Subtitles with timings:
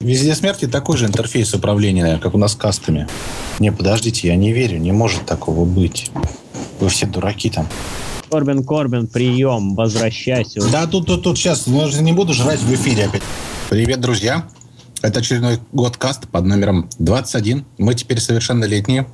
[0.00, 3.08] Везде смерти такой же интерфейс управления, как у нас с кастами.
[3.58, 6.12] Не, подождите, я не верю, не может такого быть.
[6.78, 7.66] Вы все дураки там.
[8.30, 10.60] Корбин, Корбин, прием, возвращайся.
[10.70, 13.22] Да, тут, тут, тут, сейчас, ну, не буду жрать в эфире опять.
[13.70, 14.48] Привет, друзья.
[15.02, 17.64] Это очередной год каст под номером 21.
[17.78, 19.08] Мы теперь совершеннолетние.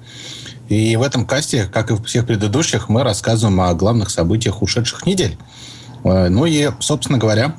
[0.68, 5.06] И в этом касте, как и в всех предыдущих, мы рассказываем о главных событиях ушедших
[5.06, 5.38] недель.
[6.04, 7.56] Э, ну и, собственно говоря,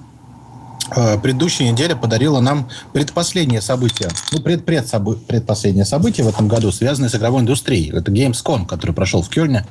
[0.89, 4.89] предыдущая неделя подарила нам предпоследнее событие, ну, пред, пред,
[5.27, 7.91] предпоследнее событие в этом году, связанное с игровой индустрией.
[7.95, 9.65] Это Gamescom, который прошел в Кёльне.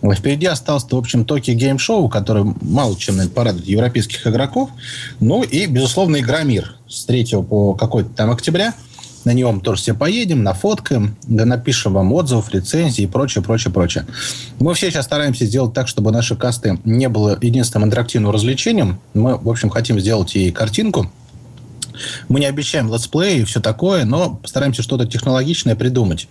[0.00, 4.70] Впереди остался, в общем, Токи Гейм Шоу, который мало чем наверное, порадует европейских игроков.
[5.18, 8.74] Ну и, безусловно, Игра Мир с 3 по какой-то там октября–
[9.28, 14.06] на нем тоже все поедем, нафоткаем, да напишем вам отзывов, рецензий и прочее, прочее, прочее.
[14.58, 18.98] Мы все сейчас стараемся сделать так, чтобы наши касты не было единственным интерактивным развлечением.
[19.12, 21.12] Мы, в общем, хотим сделать и картинку,
[22.30, 26.26] мы не обещаем let's play и все такое, но постараемся что-то технологичное придумать.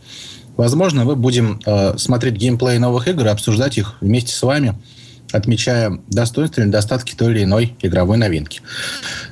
[0.56, 4.74] Возможно, мы будем э, смотреть геймплей новых игр и обсуждать их вместе с вами,
[5.32, 8.62] отмечая достоинства и недостатки той или иной игровой новинки.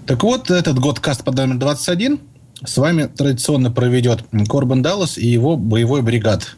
[0.06, 2.20] Так вот, этот gotCast под номер 21
[2.66, 6.56] с вами традиционно проведет Корбан Даллас и его боевой бригад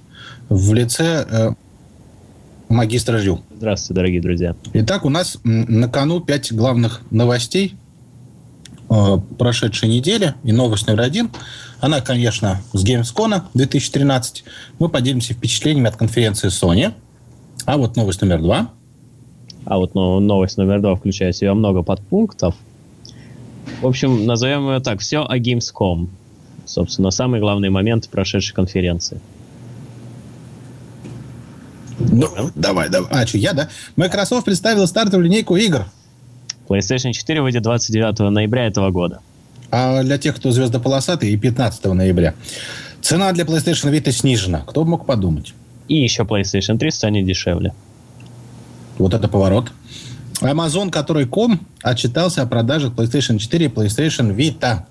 [0.49, 1.49] в лице э,
[2.69, 3.41] магистра Жю.
[3.55, 4.55] Здравствуйте, дорогие друзья.
[4.73, 7.75] Итак, у нас на кону пять главных новостей
[8.89, 10.35] э, прошедшей недели.
[10.43, 11.29] И новость номер один.
[11.79, 14.43] Она, конечно, с Gamescom 2013.
[14.79, 16.93] Мы поделимся впечатлениями от конференции Sony.
[17.65, 18.69] А вот новость номер два.
[19.65, 22.55] А вот ну, новость номер два включает в себя много подпунктов.
[23.81, 24.99] В общем, назовем ее так.
[24.99, 26.07] Все о Gamescom.
[26.65, 29.19] Собственно, самый главный момент прошедшей конференции.
[31.99, 33.09] Ну, давай, давай.
[33.11, 33.69] А, что, я, да?
[33.95, 35.85] Microsoft представила стартовую линейку игр.
[36.67, 39.21] PlayStation 4 выйдет 29 ноября этого года.
[39.71, 42.33] А для тех, кто звездополосатый, и 15 ноября.
[43.01, 44.63] Цена для PlayStation Vita снижена.
[44.67, 45.53] Кто бы мог подумать?
[45.87, 47.73] И еще PlayStation 3 станет дешевле.
[48.97, 49.71] Вот это поворот.
[50.41, 54.83] Amazon, который ком, отчитался о продажах PlayStation 4 и PlayStation Vita.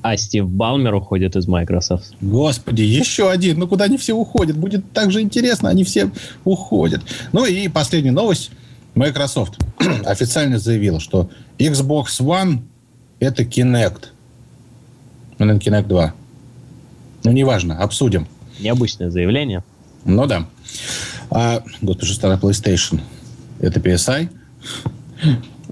[0.00, 2.14] А Стив Балмер уходит из Microsoft.
[2.20, 3.58] Господи, еще один.
[3.58, 4.56] Ну, куда они все уходят?
[4.56, 6.10] Будет так же интересно, они все
[6.44, 7.02] уходят.
[7.32, 8.50] Ну и последняя новость.
[8.94, 9.58] Microsoft
[10.04, 12.60] официально заявила, что Xbox One
[13.20, 14.06] это Kinect.
[15.38, 16.14] Ну, Kinect 2.
[17.24, 18.26] Ну, неважно, обсудим.
[18.60, 19.62] Необычное заявление.
[20.04, 20.46] Ну да.
[21.30, 23.00] А, господи, что PlayStation?
[23.60, 24.30] Это PSI.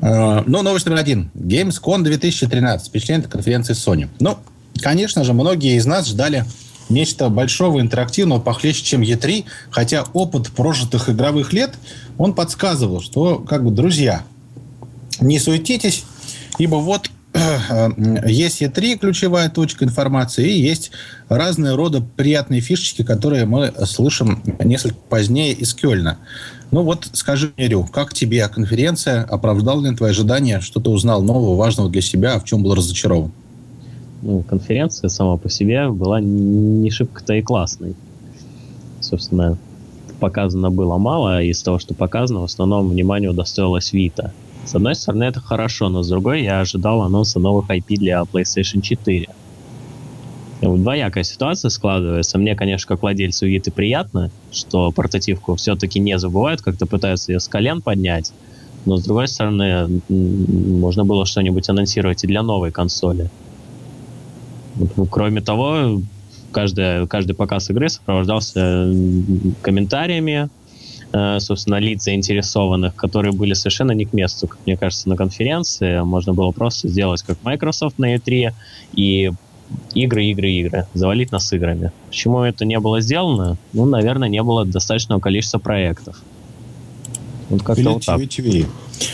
[0.00, 1.30] Э, ну, новость номер один.
[1.34, 2.88] Gamescom 2013.
[2.88, 4.08] Впечатление от конференции Sony.
[4.20, 4.38] Ну,
[4.80, 6.44] конечно же, многие из нас ждали
[6.88, 11.74] нечто большого, интерактивного, похлеще, чем E3, хотя опыт прожитых игровых лет,
[12.18, 14.22] он подсказывал, что, как бы, друзья,
[15.20, 16.04] не суетитесь,
[16.58, 17.90] ибо вот э,
[18.26, 20.90] есть E3, ключевая точка информации, и есть
[21.28, 26.18] разные рода приятные фишечки, которые мы слышим несколько позднее из Кёльна.
[26.70, 29.22] Ну вот скажи мне, Рю, как тебе конференция?
[29.22, 30.60] Оправдал ли твои ожидания?
[30.60, 32.38] Что ты узнал нового, важного для себя?
[32.38, 33.32] В чем был разочарован?
[34.22, 37.94] Ну, конференция сама по себе была не шибко-то и классной.
[39.00, 39.56] Собственно,
[40.18, 44.30] показано было мало, а из того, что показано, в основном внимание удостоилось Vita.
[44.66, 48.80] С одной стороны, это хорошо, но с другой я ожидал анонса новых IP для PlayStation
[48.80, 49.28] 4.
[50.60, 52.36] Двоякая ситуация складывается.
[52.38, 57.46] Мне, конечно, как владельцу Виты приятно, что портативку все-таки не забывают, как-то пытаются ее с
[57.46, 58.32] колен поднять.
[58.86, 63.30] Но, с другой стороны, можно было что-нибудь анонсировать и для новой консоли.
[64.96, 66.00] Ну, кроме того,
[66.50, 68.92] каждый, каждый показ игры сопровождался
[69.62, 70.48] комментариями,
[71.38, 76.00] собственно, лиц заинтересованных, которые были совершенно не к месту, как мне кажется, на конференции.
[76.00, 78.52] Можно было просто сделать как Microsoft на E3
[78.94, 79.32] и
[79.94, 80.86] игры, игры, игры.
[80.94, 81.92] Завалить нас играми.
[82.08, 83.56] Почему это не было сделано?
[83.72, 86.22] Ну, наверное, не было достаточного количества проектов.
[87.48, 88.18] Вот как-то вот так.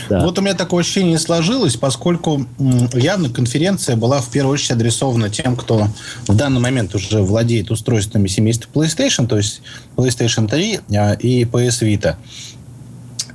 [0.09, 0.23] Да.
[0.23, 2.45] Вот у меня такое ощущение сложилось, поскольку
[2.93, 5.87] явно конференция была в первую очередь адресована тем, кто
[6.27, 9.61] в данный момент уже владеет устройствами семейства PlayStation, то есть
[9.95, 12.15] PlayStation 3 а, и PS Vita.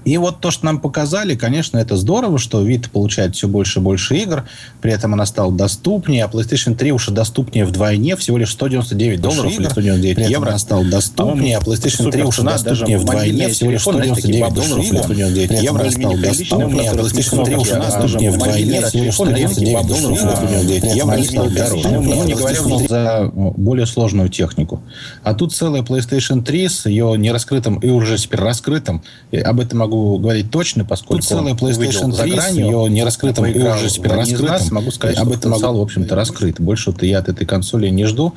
[0.09, 3.83] И вот то, что нам показали, конечно, это здорово, что вид получает все больше и
[3.83, 4.49] больше игр,
[4.81, 9.53] при этом она стала доступнее, а PlayStation 3 уже доступнее вдвойне, всего лишь 199 долларов
[9.59, 10.49] или 199 евро.
[10.49, 15.63] Она стала доступнее, а PlayStation 3 уже доступнее вдвойне, всего лишь 199 долларов или 199
[15.63, 15.81] евро.
[15.83, 20.95] Она стала доступнее, а PlayStation 3 уже доступнее вдвойне, всего лишь 199 долларов или 199
[20.95, 21.13] евро.
[21.13, 24.83] Она стала ну, не говоря за более сложную технику.
[25.23, 29.03] А тут целая PlayStation 3 с ее нераскрытым и уже теперь раскрытым,
[29.45, 33.47] об этом могу могу говорить точно, поскольку Тут целая PlayStation 3 за ее не раскрытым
[33.47, 34.75] и уже теперь раскрытым.
[34.75, 36.61] Могу сказать, об этом стал, в общем-то, раскрыт.
[36.61, 38.35] Больше-то я от этой консоли не жду.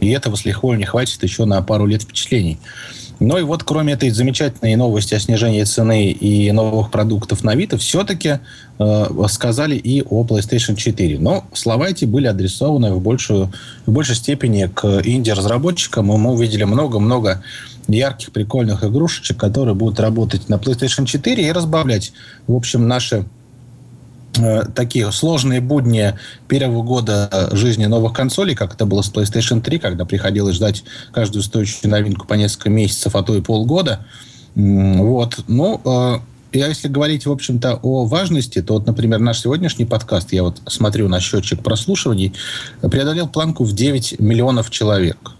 [0.00, 2.58] И этого с лихвой не хватит еще на пару лет впечатлений.
[3.18, 7.78] Ну и вот кроме этой замечательной новости о снижении цены и новых продуктов на Авито,
[7.78, 8.40] все-таки
[8.78, 11.18] э, сказали и о PlayStation 4.
[11.18, 13.52] Но слова эти были адресованы в, большую,
[13.86, 16.12] в большей степени к инди-разработчикам.
[16.12, 17.42] И мы увидели много-много
[17.88, 22.12] ярких, прикольных игрушечек, которые будут работать на PlayStation 4 и разбавлять,
[22.46, 23.26] в общем, наши
[24.38, 26.14] Э, такие сложные будни
[26.48, 31.42] первого года жизни новых консолей, как это было с PlayStation 3, когда приходилось ждать каждую
[31.42, 34.04] стоящую новинку по несколько месяцев, а то и полгода.
[34.54, 35.38] Вот.
[35.48, 36.18] Ну, э,
[36.52, 40.60] я, если говорить, в общем-то, о важности, то вот, например, наш сегодняшний подкаст, я вот
[40.66, 42.32] смотрю на счетчик прослушиваний,
[42.80, 45.32] преодолел планку в 9 миллионов человек.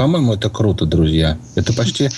[0.00, 1.36] По-моему, это круто, друзья.
[1.56, 2.08] Это почти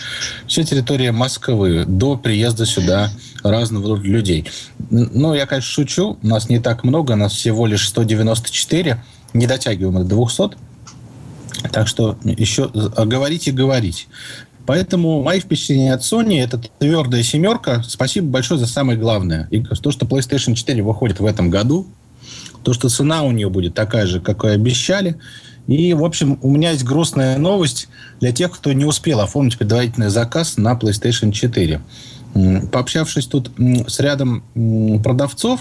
[0.47, 3.11] вся территория Москвы до приезда сюда
[3.43, 4.47] разного людей.
[4.89, 6.17] Ну, я, конечно, шучу.
[6.23, 7.17] Нас не так много.
[7.17, 9.03] Нас всего лишь 194.
[9.35, 10.57] Не дотягиваем до 200.
[11.73, 14.07] Так что еще говорить и говорить.
[14.65, 17.83] Поэтому мои впечатления от Sony это твердая семерка.
[17.83, 19.49] Спасибо большое за самое главное.
[19.51, 21.89] И то, что PlayStation 4 выходит в этом году,
[22.63, 25.19] то, что цена у нее будет такая же, какой обещали,
[25.67, 27.89] и, в общем, у меня есть грустная новость
[28.21, 31.81] для тех, кто не успел оформить предварительный заказ на PlayStation 4.
[32.73, 33.53] Пообщавшись тут
[33.87, 34.43] с рядом
[35.03, 35.61] продавцов,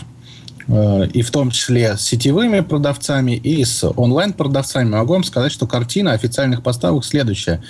[0.67, 5.67] э, и в том числе с сетевыми продавцами и с онлайн-продавцами, могу вам сказать, что
[5.67, 7.61] картина официальных поставок следующая.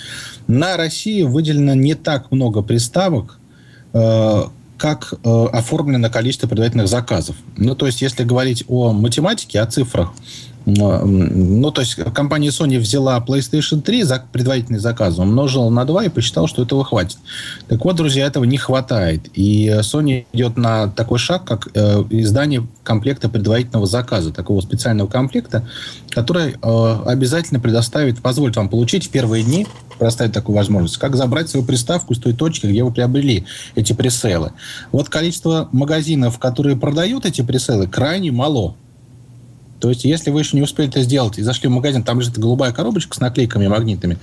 [0.46, 3.38] На России выделено не так много приставок,
[3.92, 4.42] э,
[4.78, 7.36] как э, оформлено количество предварительных заказов.
[7.56, 10.12] Ну, то есть, если говорить о математике, о цифрах,
[10.64, 16.08] ну, то есть компания Sony взяла PlayStation 3 за предварительный заказ, умножила на 2 и
[16.08, 17.18] посчитала, что этого хватит.
[17.68, 19.28] Так вот, друзья, этого не хватает.
[19.34, 25.66] И Sony идет на такой шаг, как э, издание комплекта предварительного заказа, такого специального комплекта,
[26.10, 29.66] который э, обязательно предоставит, позволит вам получить в первые дни,
[29.98, 34.52] предоставить такую возможность, как забрать свою приставку с той точки, где вы приобрели эти преселы.
[34.90, 38.74] Вот количество магазинов, которые продают эти преселы, крайне мало.
[39.82, 42.38] То есть, если вы еще не успели это сделать и зашли в магазин, там лежит
[42.38, 44.16] голубая коробочка с наклейками магнитными,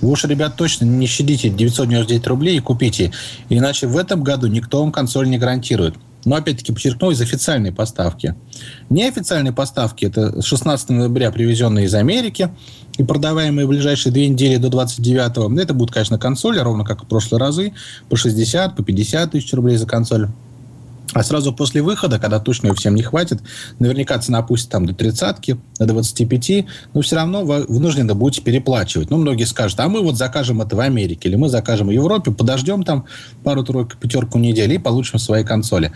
[0.00, 3.12] вы уж, ребят, точно не щадите 999 рублей и купите.
[3.48, 5.94] Иначе в этом году никто вам консоль не гарантирует.
[6.24, 8.34] Но, опять-таки, подчеркну, из официальной поставки.
[8.90, 12.50] Неофициальные поставки– это 16 ноября привезенные из Америки
[12.98, 15.60] и продаваемые в ближайшие две недели до 29-го.
[15.60, 17.72] Это будут, конечно, консоли, ровно как в прошлые разы,
[18.08, 20.28] по 60, по 50 тысяч рублей за консоль.
[21.14, 23.40] А сразу после выхода, когда точно ее всем не хватит,
[23.78, 29.10] наверняка цена опустит там до тридцатки, до 25, но все равно вы вынуждены будете переплачивать.
[29.10, 32.32] Ну, многие скажут, а мы вот закажем это в Америке, или мы закажем в Европе,
[32.32, 33.04] подождем там
[33.44, 35.92] пару-тройку, пятерку недель и получим свои консоли.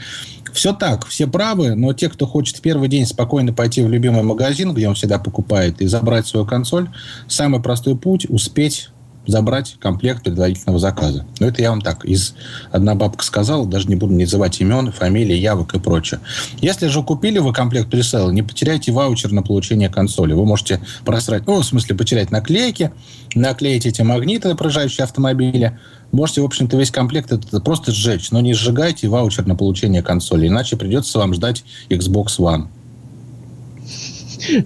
[0.52, 4.22] Все так, все правы, но те, кто хочет в первый день спокойно пойти в любимый
[4.22, 6.88] магазин, где он всегда покупает, и забрать свою консоль,
[7.26, 8.90] самый простой путь– успеть
[9.28, 11.24] забрать комплект предварительного заказа.
[11.38, 12.34] Но это я вам так, из
[12.72, 16.20] одна бабка сказала, даже не буду называть имен, фамилии, явок и прочее.
[16.60, 20.32] Если же купили вы комплект пресейла, не потеряйте ваучер на получение консоли.
[20.32, 22.90] Вы можете просрать, ну, в смысле, потерять наклейки,
[23.34, 25.78] наклеить эти магниты на проезжающие автомобили.
[26.10, 30.48] Можете, в общем-то, весь комплект это просто сжечь, но не сжигайте ваучер на получение консоли,
[30.48, 32.68] иначе придется вам ждать Xbox One.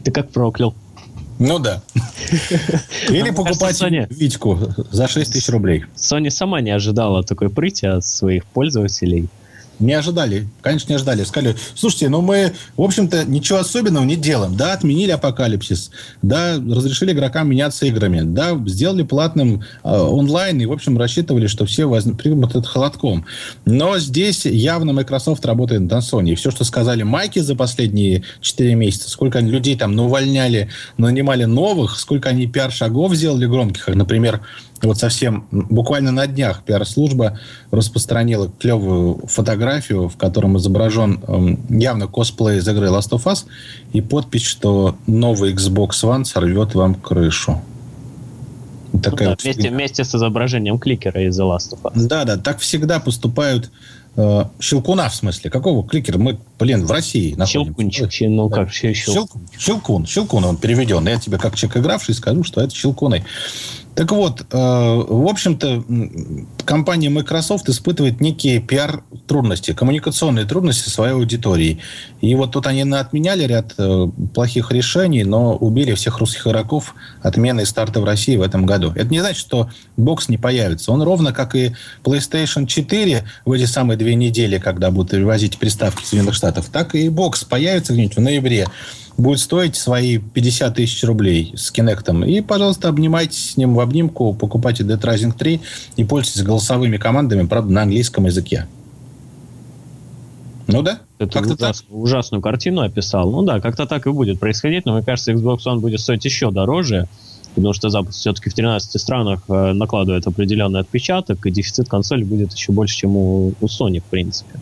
[0.05, 0.75] Ты как проклял.
[1.43, 1.83] Ну да.
[3.09, 4.59] Или покупать Витьку
[4.91, 5.85] за 6 тысяч рублей.
[5.97, 9.29] Sony сама не ожидала такой прыти от своих пользователей.
[9.83, 11.25] Не ожидали, конечно, не ожидали.
[11.25, 14.57] Сказали, слушайте, ну мы, в общем-то, ничего особенного не делаем.
[14.57, 15.91] Да, отменили апокалипсис,
[16.23, 21.67] да, разрешили игрокам меняться играми, да, сделали платным э, онлайн и, в общем, рассчитывали, что
[21.67, 22.05] все воз...
[22.17, 23.27] примут это холодком.
[23.65, 26.31] Но здесь явно Microsoft работает на Sony.
[26.31, 31.45] И все, что сказали Майки за последние 4 месяца, сколько они людей там увольняли, нанимали
[31.45, 34.43] новых, сколько они пиар-шагов сделали громких, например,
[34.83, 37.39] вот совсем буквально на днях пиар-служба
[37.71, 43.45] распространила клевую фотографию, в котором изображен э, явно косплей из игры Last of Us
[43.93, 47.63] и подпись, что новый Xbox One сорвет вам крышу.
[49.03, 52.07] Такая ну, да, вот вместе, вместе с изображением кликера из The Last of Us.
[52.07, 53.71] Да, да, так всегда поступают
[54.17, 55.51] э, Щелкуна, в смысле.
[55.51, 56.19] Какого кликера?
[56.19, 57.99] Мы, блин, в России находимся.
[57.99, 59.49] Щелкунчик, ну как, все Щелкун.
[59.59, 61.07] Щелкун, Щелкун, он переведен.
[61.09, 63.25] Я тебе, как человек игравший, скажу, что это Щелкуной.
[63.95, 65.85] Так вот, э, в общем-то,
[66.65, 71.79] компания Microsoft испытывает некие пиар-трудности, коммуникационные трудности своей аудитории.
[72.23, 77.67] И вот тут они отменяли ряд э, плохих решений, но убили всех русских игроков отменой
[77.67, 78.93] старта в России в этом году.
[78.95, 79.69] Это не значит, что
[79.99, 80.91] бокс не появится.
[80.91, 86.03] Он ровно как и PlayStation 4 в эти самые две недели, когда будут перевозить приставки
[86.03, 88.69] Соединенных Штатов, так и бокс появится где-нибудь в ноябре
[89.17, 92.27] будет стоить свои 50 тысяч рублей с Kinect.
[92.27, 95.61] И, пожалуйста, обнимайтесь с ним в обнимку, покупайте Dead Rising 3
[95.97, 98.67] и пользуйтесь голосовыми командами, правда, на английском языке.
[100.67, 101.01] Ну да.
[101.19, 101.77] Это ужас, так?
[101.91, 103.31] ужасную картину описал.
[103.31, 106.51] Ну да, как-то так и будет происходить, но мне кажется, Xbox One будет стоить еще
[106.51, 107.09] дороже,
[107.55, 112.53] потому что запуск все-таки в 13 странах э, накладывает определенный отпечаток, и дефицит консоли будет
[112.53, 114.59] еще больше, чем у, у Sony, в принципе.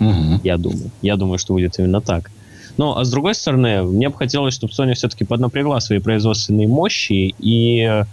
[0.00, 0.40] Угу.
[0.44, 0.90] Я думаю.
[1.02, 2.30] Я думаю, что будет именно так.
[2.76, 7.34] Но, а с другой стороны, мне бы хотелось, чтобы Sony все-таки поднапрягла свои производственные мощи
[7.38, 8.04] и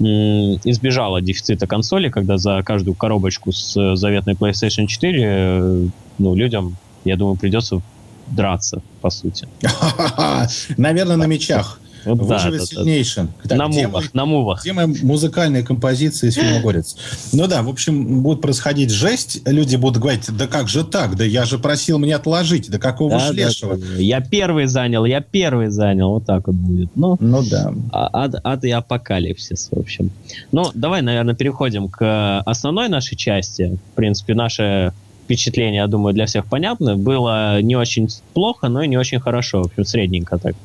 [0.00, 5.86] избежала дефицита консоли, когда за каждую коробочку с заветной PlayStation 4 э,
[6.18, 7.80] ну, людям, я думаю, придется
[8.28, 9.48] драться, по сути.
[10.76, 11.80] Наверное, на мечах.
[12.04, 13.28] Выживет да, сильнейшим.
[13.44, 13.56] Да, да.
[13.56, 14.62] на где мувах, на мувах.
[14.62, 16.96] Где мы музыкальные композиции из фильма «Горец».
[17.32, 19.40] Ну да, в общем, будет происходить жесть.
[19.46, 21.16] Люди будут говорить, да как же так?
[21.16, 22.70] Да я же просил мне отложить.
[22.70, 23.76] Да какого да, шлешего?
[23.76, 24.02] Да, да.
[24.02, 26.10] Я первый занял, я первый занял.
[26.10, 26.90] Вот так вот будет.
[26.94, 27.72] Ну, ну да.
[27.92, 30.10] А, ад, ад и апокалипсис, в общем.
[30.52, 33.78] Ну, давай, наверное, переходим к основной нашей части.
[33.92, 34.92] В принципе, наша
[35.28, 36.96] впечатление, я думаю, для всех понятно.
[36.96, 39.62] Было не очень плохо, но и не очень хорошо.
[39.62, 40.56] В общем, средненько так.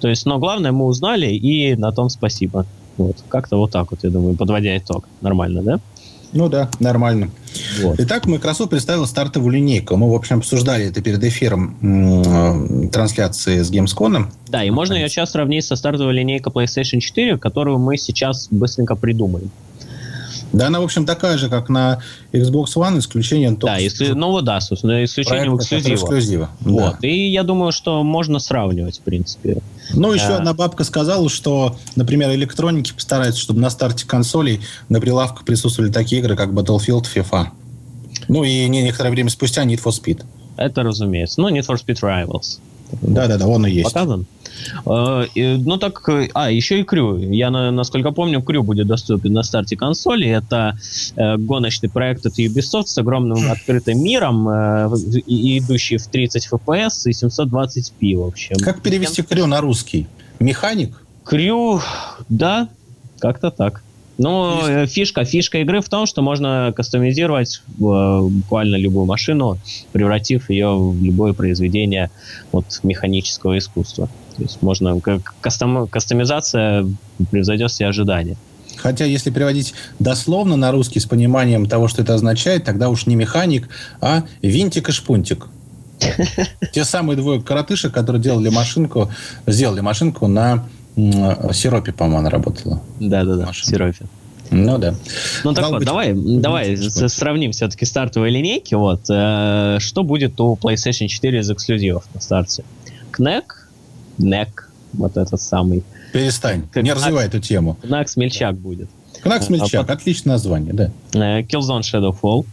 [0.00, 2.66] То есть, но главное, мы узнали, и на том спасибо.
[2.96, 3.16] Вот.
[3.28, 5.08] Как-то вот так вот, я думаю, подводя итог.
[5.20, 5.80] Нормально, да?
[6.32, 7.30] Ну да, нормально.
[7.80, 7.96] Вот.
[7.98, 9.96] Итак, Microsoft представил стартовую линейку.
[9.96, 14.26] Мы, в общем, обсуждали это перед эфиром м- трансляции с Gamescom.
[14.48, 18.94] Да, и можно ее сейчас сравнить со стартовой линейкой PlayStation 4, которую мы сейчас быстренько
[18.94, 19.50] придумаем.
[20.52, 22.00] Да, она, в общем, такая же, как на
[22.32, 23.76] Xbox One, исключением только...
[23.76, 25.94] Да, если, ну вот да, собственно, исключением эксклюзива.
[25.94, 26.50] эксклюзива.
[26.60, 26.96] Вот.
[27.00, 27.08] Да.
[27.08, 29.58] И я думаю, что можно сравнивать, в принципе.
[29.94, 35.44] Ну, еще одна бабка сказала, что, например, электроники постараются, чтобы на старте консолей на прилавках
[35.44, 37.48] присутствовали такие игры, как Battlefield, FIFA.
[38.28, 40.24] Ну и некоторое время спустя Need for Speed.
[40.56, 41.40] Это разумеется.
[41.40, 42.58] Ну, Need for Speed Rivals.
[43.02, 43.92] Да-да-да, он и есть.
[43.92, 44.26] Показан?
[44.86, 47.18] Э, ну так, а, еще и Крю.
[47.18, 50.28] Я, насколько помню, Крю будет доступен на старте консоли.
[50.28, 50.78] Это
[51.16, 54.88] э, гоночный проект от Ubisoft с огромным открытым миром, э,
[55.26, 58.56] идущий в 30 FPS и 720p, в общем.
[58.56, 60.06] Как перевести Крю на русский?
[60.40, 61.02] Механик?
[61.24, 61.80] Крю,
[62.28, 62.68] да,
[63.18, 63.82] как-то так.
[64.18, 64.92] Ну, Есть.
[64.94, 69.58] фишка, фишка игры в том, что можно кастомизировать буквально любую машину,
[69.92, 72.10] превратив ее в любое произведение
[72.50, 74.08] вот, механического искусства.
[74.38, 76.86] То есть можно, как кастом, кастомизация
[77.30, 78.36] превзойдет все ожидания.
[78.76, 83.16] Хотя, если переводить дословно на русский с пониманием того, что это означает, тогда уж не
[83.16, 83.68] механик,
[84.00, 85.48] а винтик и шпунтик.
[86.72, 89.10] Те самые двое коротышек, которые делали машинку,
[89.46, 90.64] сделали машинку на
[90.96, 92.80] сиропе, по-моему, она работала.
[93.00, 94.06] Да-да-да, сиропе.
[94.50, 94.94] Ну да.
[95.42, 98.74] Ну так вот, давай, давай сравним все-таки стартовые линейки.
[98.74, 102.64] Вот, э, что будет у PlayStation 4 из эксклюзивов на старте?
[103.12, 103.44] Knack,
[104.18, 105.82] Нек, вот этот самый.
[106.12, 107.76] Перестань, как не развивай эту тему.
[107.82, 108.88] Кнак Смельчак будет.
[109.22, 110.90] Кнак Смельчак, а, отличное название, да.
[111.14, 112.46] Э, Killzone Shadowfall.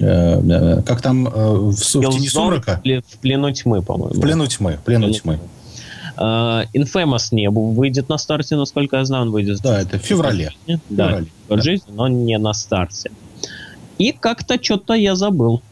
[0.00, 2.80] Э, как там э, в, в тени сумрака?
[2.84, 4.14] В плену тьмы, по-моему.
[4.14, 5.38] В плену тьмы, в плену тьмы.
[6.16, 9.60] Uh, Infamous не выйдет на старте, насколько я знаю, он выйдет.
[9.62, 10.50] Да, это в феврале.
[10.88, 11.26] Да, феврале.
[11.48, 13.12] в жизни, но не на старте.
[13.98, 15.62] И как-то что-то я забыл.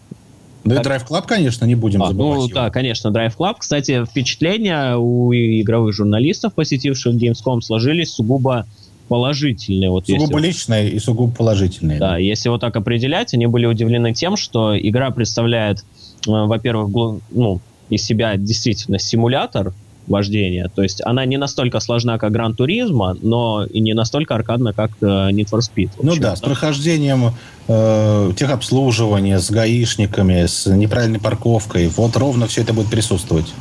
[0.67, 2.39] Ну и Drive Club, конечно, не будем а, забывать.
[2.39, 2.55] Ну его.
[2.55, 3.57] да, конечно, Drive Club.
[3.59, 8.67] Кстати, впечатления у игровых журналистов, посетивших Gamescom, сложились сугубо
[9.09, 9.91] положительные.
[9.91, 10.47] Вот сугубо если...
[10.49, 11.99] личные и сугубо положительные.
[11.99, 15.79] Да, да, если вот так определять, они были удивлены тем, что игра представляет,
[16.27, 19.73] э, во-первых, ну, из себя действительно симулятор,
[20.07, 20.71] вождения.
[20.75, 24.91] То есть она не настолько сложна, как Гран Туризма, но и не настолько аркадна, как
[25.01, 25.91] э, Need for Speed.
[26.03, 27.33] Ну да, с прохождением
[27.69, 31.89] э, техобслуживания, с гаишниками, с неправильной парковкой.
[31.89, 33.53] Вот ровно все это будет присутствовать.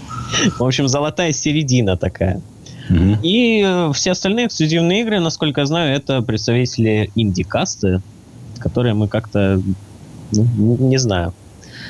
[0.60, 2.42] В общем, золотая середина такая.
[2.90, 8.02] mm И э, все остальные эксклюзивные игры, насколько я знаю, это представители инди-касты,
[8.60, 9.62] которые мы как-то,
[10.32, 11.34] ну, не знаю,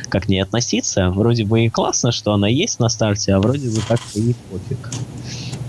[0.08, 1.10] как не относиться.
[1.10, 4.92] Вроде бы и классно, что она есть на старте, а вроде бы как-то и пофиг.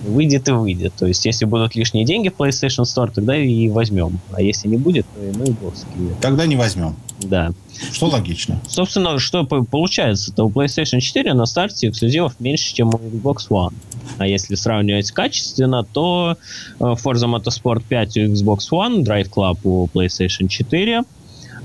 [0.04, 0.94] Выйдет и выйдет.
[0.96, 4.20] То есть, если будут лишние деньги в PlayStation Store, тогда и возьмем.
[4.32, 5.74] А если не будет, то и мы бог
[6.20, 6.94] Тогда не возьмем.
[7.22, 7.52] Да.
[7.92, 8.60] Что логично.
[8.68, 13.74] Собственно, что получается, то у PlayStation 4 на старте эксклюзивов меньше, чем у Xbox One.
[14.18, 16.36] А если сравнивать качественно, то
[16.78, 21.02] э, Forza Motorsport 5 у Xbox One, Drive Club у PlayStation 4, э,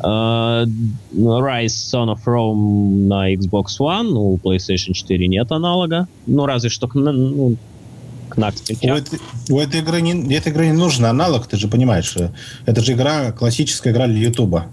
[0.03, 6.07] Rise Son of Rome на Xbox One, у PlayStation 4 нет аналога.
[6.27, 7.55] Ну, разве что к, ну,
[8.29, 12.15] к у этой, у этой игры не, этой игры не нужен аналог, ты же понимаешь.
[12.65, 14.67] Это же игра, классическая игра для Ютуба.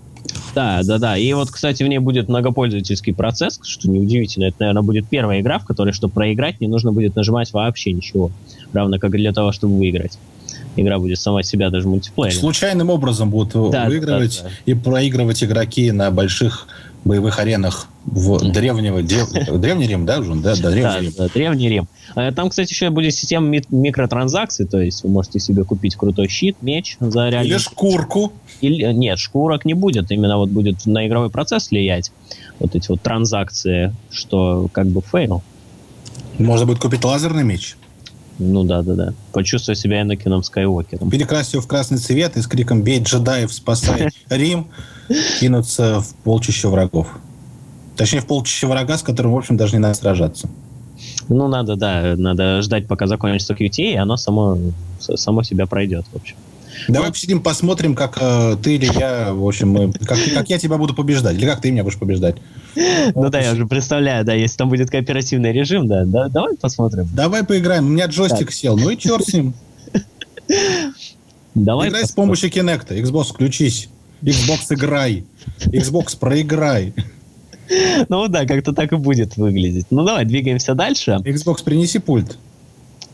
[0.54, 1.16] Да, да, да.
[1.16, 4.44] И вот, кстати, в ней будет многопользовательский процесс, что неудивительно.
[4.44, 8.30] Это, наверное, будет первая игра, в которой, чтобы проиграть, не нужно будет нажимать вообще ничего.
[8.73, 10.18] Равно как и для того, чтобы выиграть.
[10.78, 12.37] Игра будет сама себя даже мультиплеере.
[12.37, 14.54] Случайным образом будут да, выигрывать да, да.
[14.64, 16.68] и проигрывать игроки на больших
[17.04, 19.02] боевых аренах в древнего...
[19.58, 20.40] Древний Рим, да, Жун?
[20.40, 21.12] Да, да, древний да, Рим.
[21.16, 21.88] Да, древний Рим.
[22.14, 26.56] А там, кстати, еще будет система микротранзакций, то есть вы можете себе купить крутой щит,
[26.61, 27.50] меч за реальный...
[27.50, 28.32] Или шкурку.
[28.61, 32.12] Или, нет, шкурок не будет, именно вот будет на игровой процесс влиять
[32.61, 35.43] вот эти вот транзакции, что как бы fail.
[36.38, 37.76] Можно будет купить лазерный меч.
[38.38, 39.14] Ну да, да, да.
[39.33, 41.11] Почувствуй себя Энакином Скайуокером.
[41.11, 44.68] Перекрасить его в красный цвет и с криком «Бей джедаев, спасай Рим!»
[45.40, 47.09] кинуться в полчища врагов.
[47.97, 50.49] Точнее, в полчища врага, с которым, в общем, даже не надо сражаться.
[51.28, 54.59] Ну, надо, да, надо ждать, пока закончится QT, и оно само,
[54.99, 56.37] само себя пройдет, в общем.
[56.87, 60.78] Давай посидим, посмотрим, как э, ты или я, в общем, мы, как, как я тебя
[60.78, 62.37] буду побеждать, или как ты меня будешь побеждать.
[63.14, 67.08] Ну да, я уже представляю, да, если там будет кооперативный режим, да, да давай посмотрим.
[67.12, 69.54] Давай поиграем, у меня джойстик сел, ну и черт с ним.
[71.54, 73.88] Давай Играй с помощью Kinect, Xbox, включись.
[74.23, 75.25] Xbox играй.
[75.66, 76.94] Xbox проиграй.
[78.08, 79.87] Ну да, как-то так и будет выглядеть.
[79.90, 81.20] Ну давай, двигаемся дальше.
[81.25, 82.38] Xbox, принеси пульт.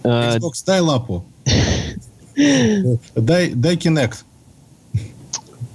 [0.04, 1.24] Э, Xbox, дай лапу.
[3.14, 4.24] Дай, дай Kinect.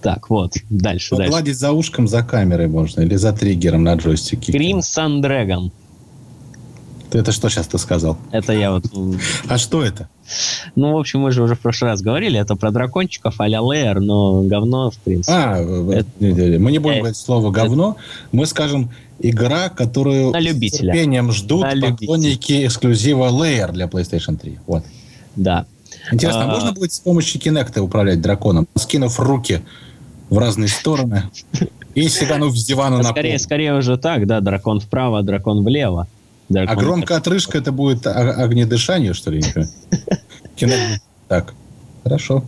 [0.01, 1.11] Так, вот, дальше.
[1.11, 1.59] Погладить дальше.
[1.59, 4.51] за ушком, за камерой можно, или за триггером на джойстике.
[4.51, 5.71] Crimson Dragon.
[7.11, 8.17] Это что сейчас ты сказал?
[8.31, 8.85] Это я вот...
[9.47, 10.09] А что это?
[10.75, 13.99] Ну, в общем, мы же уже в прошлый раз говорили, это про дракончиков а-ля Лейер,
[13.99, 15.35] но говно, в принципе.
[15.35, 15.57] А,
[15.91, 16.07] это...
[16.19, 17.97] мы не будем говорить слово говно,
[18.31, 22.67] мы скажем игра, которую с терпением ждут На поклонники любителя.
[22.67, 24.59] эксклюзива Layer для PlayStation 3.
[24.67, 24.83] Вот.
[25.35, 25.65] Да.
[26.11, 26.47] Интересно, а...
[26.47, 29.61] можно будет с помощью Kinect управлять драконом, скинув руки
[30.29, 31.23] в разные стороны
[31.95, 33.39] и сиганув с дивана на скорее, пол?
[33.39, 36.07] Скорее уже так, да, дракон вправо, дракон влево.
[36.49, 39.41] Дракон а громкая отрыжка это будет огнедышание, что ли?
[40.55, 40.99] Kinect.
[41.27, 41.53] Так,
[42.03, 42.43] хорошо.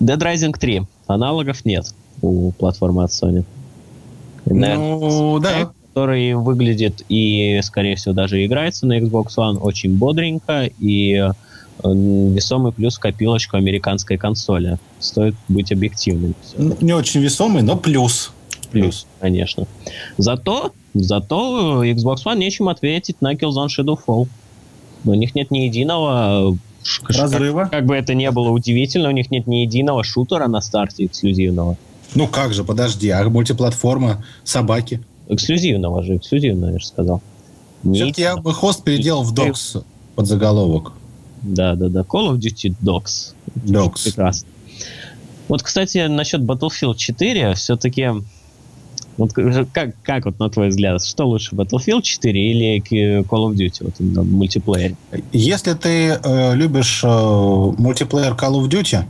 [0.00, 0.82] Dead Rising 3.
[1.06, 3.44] Аналогов нет у платформы от Sony.
[4.46, 5.70] Ну, да.
[5.88, 11.30] Который выглядит и, скорее всего, даже играется на Xbox One очень бодренько и
[11.82, 14.78] весомый плюс в копилочку американской консоли.
[15.00, 16.34] Стоит быть объективным.
[16.56, 18.32] Не очень весомый, но плюс.
[18.70, 19.66] Плюс, конечно.
[20.18, 24.28] Зато, зато Xbox One нечем ответить на Killzone Shadowfall.
[25.04, 26.56] У них нет ни единого
[27.08, 27.62] разрыва.
[27.62, 31.06] Как, как бы это ни было удивительно, у них нет ни единого шутера на старте
[31.06, 31.76] эксклюзивного.
[32.14, 35.02] Ну как же, подожди, а мультиплатформа собаки?
[35.28, 37.20] Эксклюзивного же, эксклюзивного, я же сказал.
[37.82, 39.84] Все-таки я бы хост переделал в Docs
[40.14, 40.92] под заголовок.
[41.44, 42.00] Да, да, да.
[42.00, 43.34] Call of Duty Dogs.
[43.54, 44.04] Dogs.
[44.04, 44.48] Прекрасно.
[45.48, 48.10] Вот, кстати, насчет Battlefield 4, все-таки
[49.16, 49.32] вот
[49.72, 53.94] как, как вот на твой взгляд, что лучше, Battlefield 4 или Call of Duty вот,
[53.98, 54.96] в мультиплеере?
[55.32, 59.04] Если ты э, любишь э, мультиплеер Call of Duty,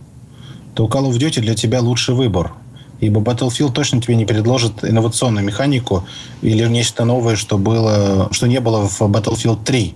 [0.74, 2.52] то Call of Duty для тебя лучший выбор.
[3.00, 6.04] Ибо Battlefield точно тебе не предложит инновационную механику
[6.42, 9.94] или нечто новое, что, было, что не было в Battlefield 3.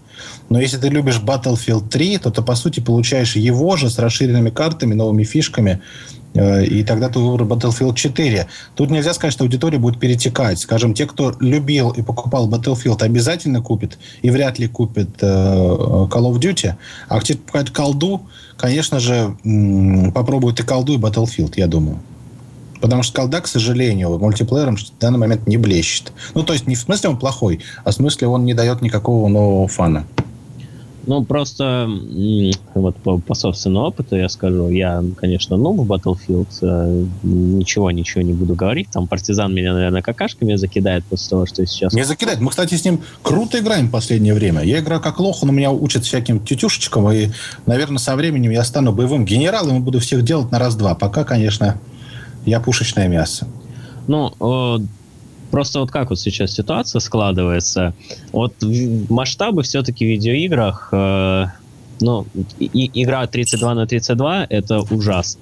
[0.48, 4.50] Но если ты любишь Battlefield 3, то ты, по сути, получаешь его же с расширенными
[4.50, 5.80] картами, новыми фишками,
[6.34, 8.46] э, и тогда ты выбрал Battlefield 4.
[8.74, 10.58] Тут нельзя сказать, что аудитория будет перетекать.
[10.58, 16.32] Скажем, те, кто любил и покупал Battlefield, обязательно купит и вряд ли купит э, Call
[16.32, 16.74] of Duty.
[17.08, 18.22] А те, кто покупает колду,
[18.56, 19.36] конечно же,
[20.14, 22.00] попробуют и колду, и Battlefield, я думаю.
[22.80, 26.12] Потому что колда, к сожалению, мультиплеером в данный момент не блещет.
[26.34, 29.28] Ну, то есть не в смысле он плохой, а в смысле он не дает никакого
[29.28, 30.04] нового фана.
[31.08, 31.88] Ну, просто
[32.74, 38.20] вот по, по собственному опыту я скажу, я, конечно, ну, в Battlefield э, ничего, ничего
[38.20, 38.88] не буду говорить.
[38.92, 41.94] Там партизан меня, наверное, какашками закидает после того, что сейчас...
[41.94, 42.40] Не закидает.
[42.40, 44.62] Мы, кстати, с ним круто играем в последнее время.
[44.62, 47.28] Я играю как лох, он меня учит всяким тетюшечкам, и,
[47.64, 50.94] наверное, со временем я стану боевым генералом и буду всех делать на раз-два.
[50.94, 51.80] Пока, конечно,
[52.48, 53.46] я пушечное мясо.
[54.06, 54.84] Ну, э,
[55.50, 57.94] просто вот как вот сейчас ситуация складывается.
[58.32, 58.54] Вот
[59.08, 61.46] масштабы все-таки в видеоиграх, э,
[62.00, 62.26] ну,
[62.58, 65.40] и, игра 32 на 32 это ужасно.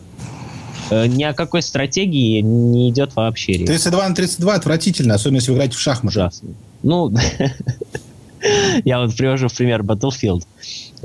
[0.91, 3.67] Э, ни о какой стратегии не идет вообще речь.
[3.67, 6.19] 32 на 32 отвратительно, особенно если вы играете в шахматы.
[6.19, 6.49] Ужасно.
[6.83, 7.13] Ну,
[8.85, 10.43] Я вот привожу в пример Battlefield.
[10.43, 10.47] А,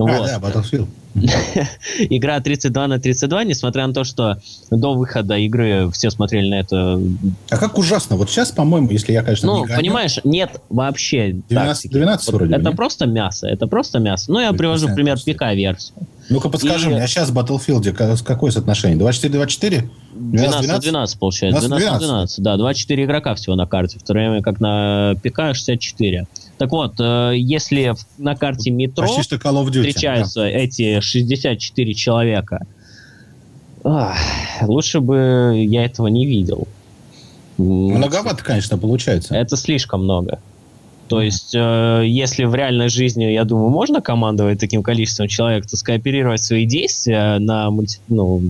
[0.07, 0.27] вот.
[0.27, 0.87] да, Battlefield.
[2.09, 4.37] Игра 32 на 32, несмотря на то, что
[4.69, 7.01] до выхода игры все смотрели на это...
[7.49, 8.15] А как ужасно.
[8.15, 12.55] Вот сейчас, по-моему, если я, конечно, Ну, не понимаешь, нет вообще 12, 12 вот вроде
[12.55, 12.75] Это нет?
[12.75, 14.31] просто мясо, это просто мясо.
[14.31, 15.95] Ну, я привожу пример ПК-версию.
[16.29, 16.93] Ну-ка, подскажи И...
[16.93, 18.97] мне, а сейчас в Battlefield какое соотношение?
[18.97, 19.89] 24-24?
[20.13, 21.67] 12 12 получается.
[21.67, 22.57] 12 12, да.
[22.57, 26.27] 24 игрока всего на карте, в то время как на ПК 64.
[26.57, 30.47] Так вот, э, если на карте метро Duty, встречаются да.
[30.47, 32.65] эти 64 человека,
[33.83, 34.15] ах,
[34.61, 36.67] лучше бы я этого не видел.
[37.57, 39.35] Многовато, конечно, получается.
[39.35, 40.39] Это слишком много.
[41.11, 45.75] То есть, э, если в реальной жизни, я думаю, можно командовать таким количеством человек, то
[45.75, 47.69] скооперировать свои действия на,
[48.07, 48.41] ну,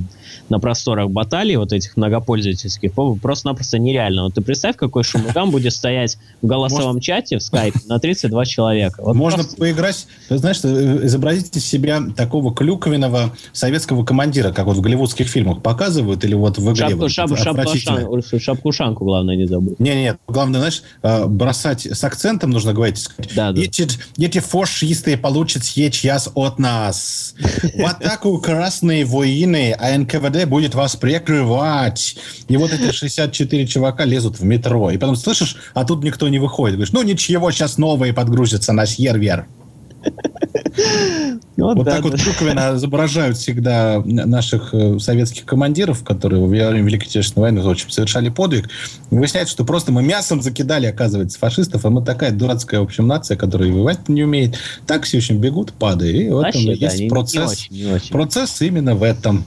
[0.50, 4.26] на просторах баталий, вот этих многопользовательских, просто-напросто нереально.
[4.26, 7.04] Вот ты представь, какой шумогам будет стоять в голосовом Может...
[7.04, 9.02] чате в скайпе на 32 человека.
[9.02, 9.58] Вот Можно просто...
[9.58, 15.28] поиграть, ты знаешь, э, изобразить из себя такого клюквенного советского командира, как вот в голливудских
[15.28, 16.76] фильмах показывают, или вот в игре.
[16.76, 19.80] Шапку, вот, шапку, шапку, шапку-шанку, главное, не забудь.
[19.80, 23.10] Не-не-не, главное, знаешь, э, бросать с акцентом нужно говорить.
[23.36, 23.62] Да, да.
[23.62, 23.88] Эти,
[24.18, 27.34] эти фашисты получат сейчас от нас.
[27.74, 32.18] В атаку красные воины, а НКВД будет вас прикрывать.
[32.48, 34.92] И вот эти 64 чувака лезут в метро.
[34.92, 36.76] И потом слышишь, а тут никто не выходит.
[36.76, 39.48] Говоришь, ну ничего, сейчас новые подгрузятся на сервер.
[41.58, 42.10] Вот, вот да, так да.
[42.10, 47.70] вот буквенно изображают всегда наших э, советских командиров, которые во время Великой Отечественной войны в
[47.70, 48.70] общем, совершали подвиг.
[49.12, 53.08] И выясняется, что просто мы мясом закидали, оказывается, фашистов, а мы такая дурацкая, в общем,
[53.08, 54.58] нация, которая воевать не умеет.
[54.88, 56.16] Так все очень бегут, падают.
[56.16, 57.36] И вот Вообще, он, да, есть не, процесс.
[57.36, 58.12] Не очень, не очень.
[58.12, 59.46] Процесс именно в этом.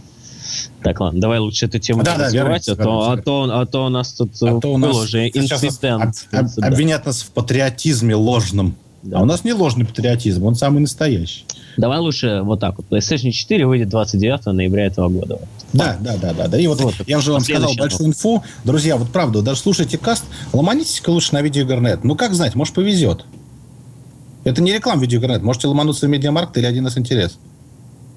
[0.82, 3.88] Так, ладно, давай лучше эту тему да, да, а, то, а, то, а то у
[3.88, 6.26] нас тут а то у нас уже инцидент.
[6.30, 8.76] Об, об, обвинят нас в патриотизме ложном.
[9.04, 9.18] Да.
[9.18, 11.44] А у нас не ложный патриотизм, он самый настоящий.
[11.76, 12.86] Давай лучше вот так вот.
[12.88, 15.40] PlayStation 4 выйдет 29 ноября этого года.
[15.74, 16.48] Да, да, да, да.
[16.48, 16.58] да.
[16.58, 18.42] И вот, вот я уже вам сказал большую инфу.
[18.64, 22.02] Друзья, вот правда, даже слушайте каст, ломанитесь-ка лучше на видеоигрнет.
[22.02, 23.26] Ну, как знать, может, повезет.
[24.44, 25.42] Это не реклама видеоигрнет.
[25.42, 27.38] Можете ломануться в Медиамаркт или один из интерес.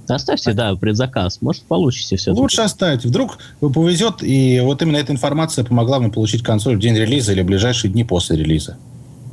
[0.08, 1.42] Оставьте, да, предзаказ.
[1.42, 2.32] Может, получите все.
[2.32, 3.10] Лучше оставьте.
[3.10, 7.42] Вдруг повезет, и вот именно эта информация помогла вам получить консоль в день релиза или
[7.42, 8.78] в ближайшие дни после релиза.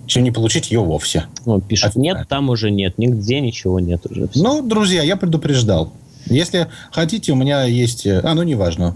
[0.07, 1.27] Чем не получить ее вовсе.
[1.47, 2.99] Ну, пишет, а, нет, там уже нет.
[2.99, 4.29] Нигде ничего нет уже.
[4.29, 4.43] Все.
[4.43, 5.93] Ну, друзья, я предупреждал.
[6.27, 8.07] Если хотите, у меня есть...
[8.07, 8.95] Э, а, ну, неважно.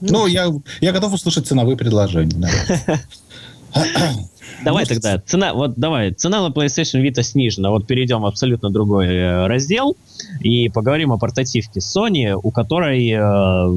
[0.00, 2.48] Ну, ну я, я готов услышать ценовые предложения.
[4.64, 7.70] Давай тогда, цена, вот давай, цена на PlayStation Vita снижена.
[7.70, 9.96] Вот перейдем в абсолютно другой э, раздел
[10.40, 13.68] и поговорим о портативке Sony, у которой э,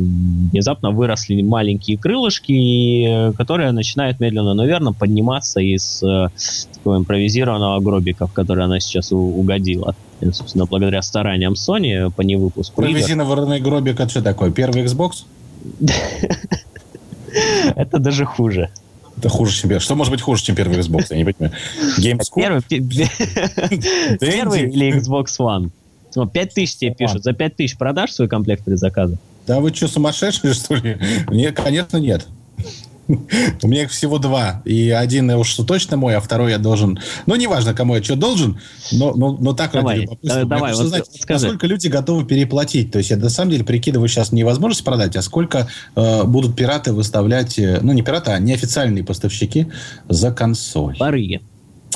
[0.52, 6.30] внезапно выросли маленькие крылышки, и, э, которая начинает медленно, но верно подниматься из э,
[6.74, 9.96] такого импровизированного гробика, в который она сейчас у, угодила.
[10.20, 14.52] И, собственно, благодаря стараниям Sony по невыпуску Импровизированный гробик, это что такое?
[14.52, 15.26] Первый Xbox?
[17.76, 18.70] Это даже хуже.
[19.22, 19.84] Это хуже, чем первый.
[19.84, 21.06] Что может быть хуже, чем первый Xbox?
[21.12, 21.54] Я не понимаю.
[22.00, 22.64] Gamescom?
[24.20, 25.70] Первый или Xbox One?
[26.16, 27.24] Ну, 5 тысяч тебе пишут.
[27.24, 29.20] За 5 тысяч продашь свой комплект предзаказа?
[29.46, 30.98] Да вы что, сумасшедшие, что ли?
[31.28, 32.26] Мне, конечно, нет.
[33.62, 34.62] У меня их всего два.
[34.66, 37.00] И один уж точно мой, а второй я должен...
[37.26, 38.60] Ну, неважно, кому я что должен,
[38.92, 40.46] но, но, но так давай, ради любопытства.
[40.46, 41.46] Давай, вот знать, скажи.
[41.46, 42.92] насколько люди готовы переплатить.
[42.92, 46.56] То есть я на самом деле прикидываю сейчас не возможность продать, а сколько э, будут
[46.56, 47.58] пираты выставлять...
[47.60, 49.68] Э, ну, не пираты, а неофициальные поставщики
[50.08, 50.98] за консоль.
[50.98, 51.42] Барыги.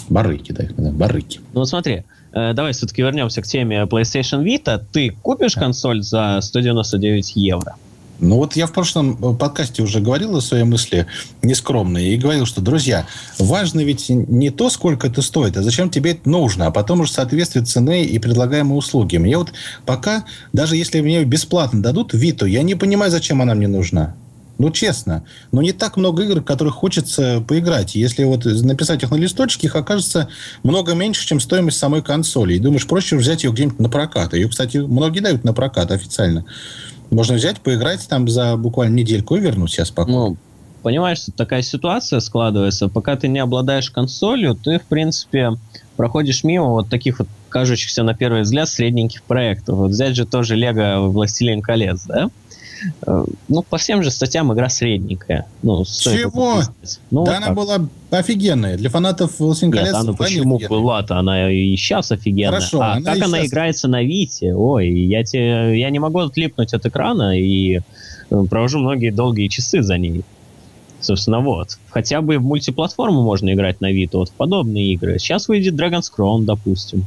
[0.09, 1.39] Барыги, да, да барыги.
[1.53, 4.83] Ну, вот смотри, э, давай все-таки вернемся к теме PlayStation Vita.
[4.91, 7.75] Ты купишь консоль за 199 евро?
[8.19, 11.05] Ну вот я в прошлом э, подкасте уже говорил о своей мысли
[11.41, 13.05] нескромной и говорил, что, друзья,
[13.37, 17.11] важно ведь не то, сколько это стоит, а зачем тебе это нужно, а потом уже
[17.11, 19.17] соответствует цены и предлагаемые услуги.
[19.17, 19.51] Мне вот
[19.85, 24.15] пока, даже если мне бесплатно дадут Виту, я не понимаю, зачем она мне нужна.
[24.57, 25.25] Ну, честно.
[25.51, 27.95] Но не так много игр, в которых хочется поиграть.
[27.95, 30.29] Если вот написать их на листочке, их окажется
[30.63, 32.53] много меньше, чем стоимость самой консоли.
[32.53, 34.33] И думаешь, проще взять ее где-нибудь на прокат.
[34.33, 36.45] Ее, кстати, многие дают на прокат официально.
[37.15, 40.19] Можно взять, поиграть там за буквально недельку и вернуть себя спокойно.
[40.19, 40.37] Ну,
[40.83, 42.89] понимаешь, такая ситуация складывается.
[42.89, 45.53] Пока ты не обладаешь консолью, ты, в принципе,
[45.95, 49.77] проходишь мимо вот таких вот кажущихся на первый взгляд средненьких проектов.
[49.77, 52.29] Вот взять же тоже Лего «Властелин колец», да?
[53.05, 55.45] Э, ну, по всем же статьям игра средненькая.
[55.63, 56.61] Ну, Чего?
[57.11, 57.55] Ну, да она так.
[57.55, 58.77] была офигенная.
[58.77, 61.17] Для фанатов «Властелин колец» Нет, она почему была-то?
[61.17, 62.59] Она и сейчас офигенная.
[62.59, 63.47] Хорошо, а она как она сейчас...
[63.47, 64.53] играется на Вите?
[64.53, 67.81] Ой, я, те, я не могу отлипнуть от экрана и э,
[68.49, 70.23] провожу многие долгие часы за ней.
[70.99, 71.77] Собственно, вот.
[71.89, 75.19] Хотя бы в мультиплатформу можно играть на Vita, вот в подобные игры.
[75.19, 77.05] Сейчас выйдет Dragon's Crown, допустим.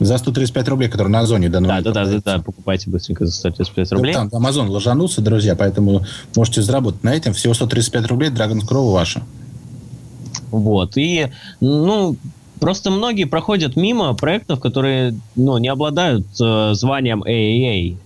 [0.00, 3.92] За 135 рублей, который на Озоне данный да, да, да, да, покупайте быстренько за 135
[3.92, 4.14] рублей.
[4.14, 6.04] Там Amazon ложанулся, друзья, поэтому
[6.36, 7.32] можете заработать на этом.
[7.32, 9.22] Всего 135 рублей, Dragon's Crow ваша.
[10.50, 11.28] Вот, и,
[11.60, 12.16] ну,
[12.60, 17.96] просто многие проходят мимо проектов, которые, ну, не обладают э, званием AAA.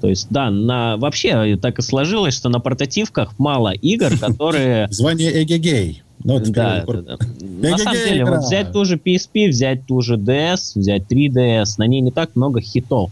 [0.00, 4.88] То есть, да, на, вообще так и сложилось, что на портативках мало игр, которые...
[4.90, 6.02] Звание эгегей.
[6.24, 7.18] Ну, да, да, да.
[7.70, 11.86] На самом деле, вот взять ту же PSP, взять ту же DS, взять 3DS, на
[11.86, 13.10] ней не так много хитов,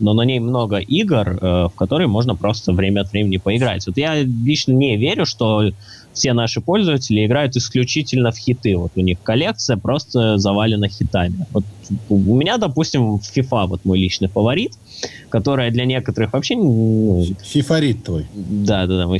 [0.00, 3.86] но на ней много игр, э, в которые можно просто время от времени поиграть.
[3.86, 5.70] Вот я лично не верю, что
[6.12, 8.76] все наши пользователи играют исключительно в хиты.
[8.76, 11.46] Вот у них коллекция просто завалена хитами.
[11.52, 11.64] Вот
[12.08, 14.72] у меня, допустим, FIFA вот мой личный фаворит,
[15.28, 16.56] которая для некоторых вообще...
[16.56, 17.24] Ну,
[18.04, 18.26] твой.
[18.34, 19.18] Да, да, да, мой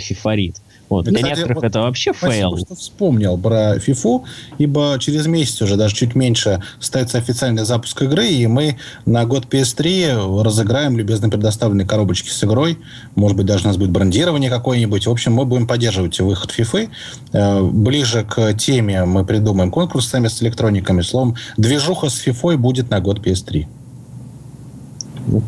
[0.91, 1.05] Вот.
[1.05, 2.59] Для кстати, некоторых вот это вообще fail.
[2.59, 4.23] что вспомнил про FIFA,
[4.59, 8.77] ибо через месяц уже, даже чуть меньше, состоится официальный запуск игры, и мы
[9.07, 12.77] на gotPS3 разыграем любезно предоставленные коробочки с игрой.
[13.15, 15.07] Может быть, даже у нас будет брендирование какое-нибудь.
[15.07, 16.91] В общем, мы будем поддерживать выход FIFA.
[17.33, 21.03] Э, ближе к теме мы придумаем конкурс сами с электрониками.
[21.03, 23.67] Словом, движуха с FIFA будет на gotPS3.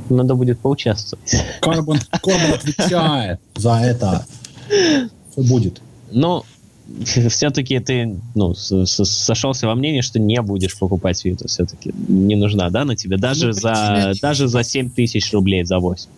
[0.08, 1.42] Надо будет поучаствовать.
[1.60, 4.24] Карбон, Карбон отвечает за это
[5.36, 5.80] будет.
[6.10, 6.44] Ну,
[7.28, 11.48] все-таки ты ну, сошелся во мнении, что не будешь покупать Виту.
[11.48, 13.16] Все-таки не нужна, да, на тебе?
[13.16, 16.08] Даже, ну, за, даже за 7 тысяч рублей, за 8.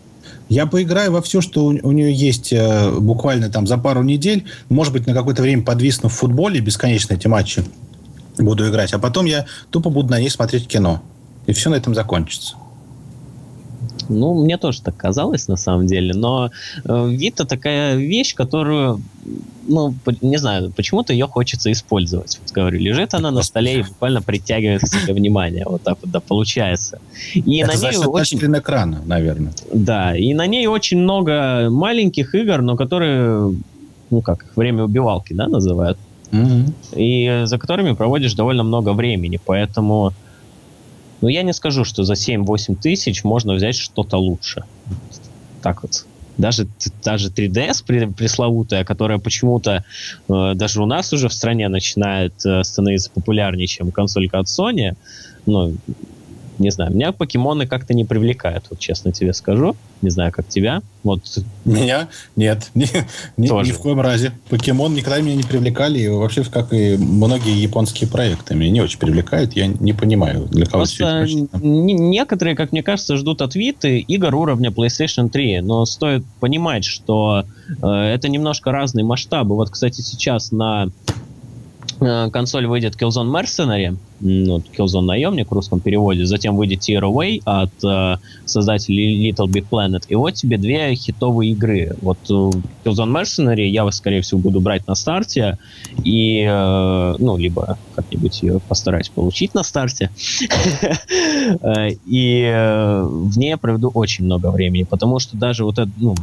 [0.48, 4.44] Я поиграю во все, что у, у нее есть э, буквально там за пару недель.
[4.68, 7.64] Может быть, на какое-то время подвисну в футболе, бесконечно эти матчи
[8.38, 8.92] буду играть.
[8.92, 11.02] А потом я тупо буду на ней смотреть кино.
[11.46, 12.56] И все на этом закончится.
[14.08, 16.14] Ну, мне тоже так казалось, на самом деле.
[16.14, 16.50] Но
[16.84, 19.00] э, Вита такая вещь, которую,
[19.66, 22.38] ну, не знаю, почему-то ее хочется использовать.
[22.42, 25.64] Вот говорю, лежит она на столе и буквально притягивает к себе внимание.
[25.66, 26.98] Вот так вот, да, получается.
[27.34, 28.38] И Это на ней очень...
[28.38, 29.52] экрана, наверное.
[29.72, 33.54] Да, и на ней очень много маленьких игр, но которые,
[34.10, 35.98] ну как, время убивалки, да, называют.
[36.30, 36.72] Mm-hmm.
[36.96, 40.12] И за которыми проводишь довольно много времени, поэтому
[41.24, 44.64] но я не скажу, что за 7-8 тысяч можно взять что-то лучше.
[45.62, 46.04] Так вот.
[46.36, 46.66] Даже,
[47.02, 49.84] даже 3DS пресловутая, которая почему-то
[50.28, 54.96] э, даже у нас уже в стране начинает э, становиться популярнее, чем консолька от Sony,
[55.46, 55.74] ну,
[56.58, 59.76] не знаю, меня покемоны как-то не привлекают, вот честно тебе скажу.
[60.02, 60.82] Не знаю, как тебя.
[61.02, 61.22] Вот.
[61.64, 62.08] Меня?
[62.36, 62.70] Нет.
[62.74, 62.86] Ни,
[63.38, 64.32] ни, ни в коем разе.
[64.50, 65.98] Покемон никогда меня не привлекали.
[65.98, 69.54] И вообще, как и многие японские проекты, меня не очень привлекают.
[69.54, 73.96] Я не понимаю, для кого Просто все это Некоторые, как мне кажется, ждут от Vita
[73.96, 75.60] игр уровня PlayStation 3.
[75.60, 77.46] Но стоит понимать, что
[77.82, 79.54] э, это немножко разные масштабы.
[79.54, 80.88] Вот, кстати, сейчас на
[82.30, 87.84] консоль выйдет Killzone Mercenary, ну, Killzone наемник в русском переводе, затем выйдет Tear Away от
[87.84, 91.96] э, создателей Little Big Planet, и вот тебе две хитовые игры.
[92.00, 92.32] Вот э,
[92.84, 95.58] Killzone Mercenary я, скорее всего, буду брать на старте,
[96.04, 100.10] и, э, ну, либо как-нибудь ее постараюсь получить на старте,
[101.60, 105.90] э, и э, в ней я проведу очень много времени, потому что даже вот это,
[105.96, 106.14] ну,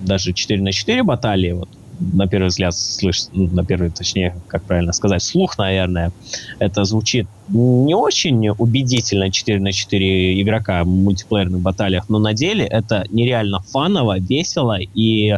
[0.00, 1.68] даже 4 на 4 баталии, вот
[2.00, 6.12] на первый взгляд слышь, ну, на первый, точнее, как правильно сказать, слух, наверное,
[6.58, 12.64] это звучит не очень убедительно 4 на 4 игрока в мультиплеерных баталиях, но на деле
[12.64, 15.30] это нереально фаново, весело и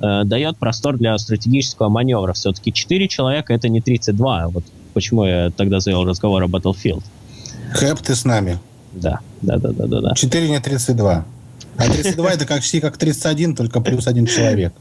[0.00, 2.32] э, дает простор для стратегического маневра.
[2.34, 4.48] Все-таки 4 человека это не 32.
[4.48, 7.02] Вот почему я тогда завел разговор о Battlefield.
[7.72, 8.58] Хэп, ты с нами.
[8.92, 10.00] Да, да, да, да, да.
[10.00, 10.14] да.
[10.14, 11.24] 4 не 32.
[11.78, 14.72] А 32 это как, как 31, только плюс один человек.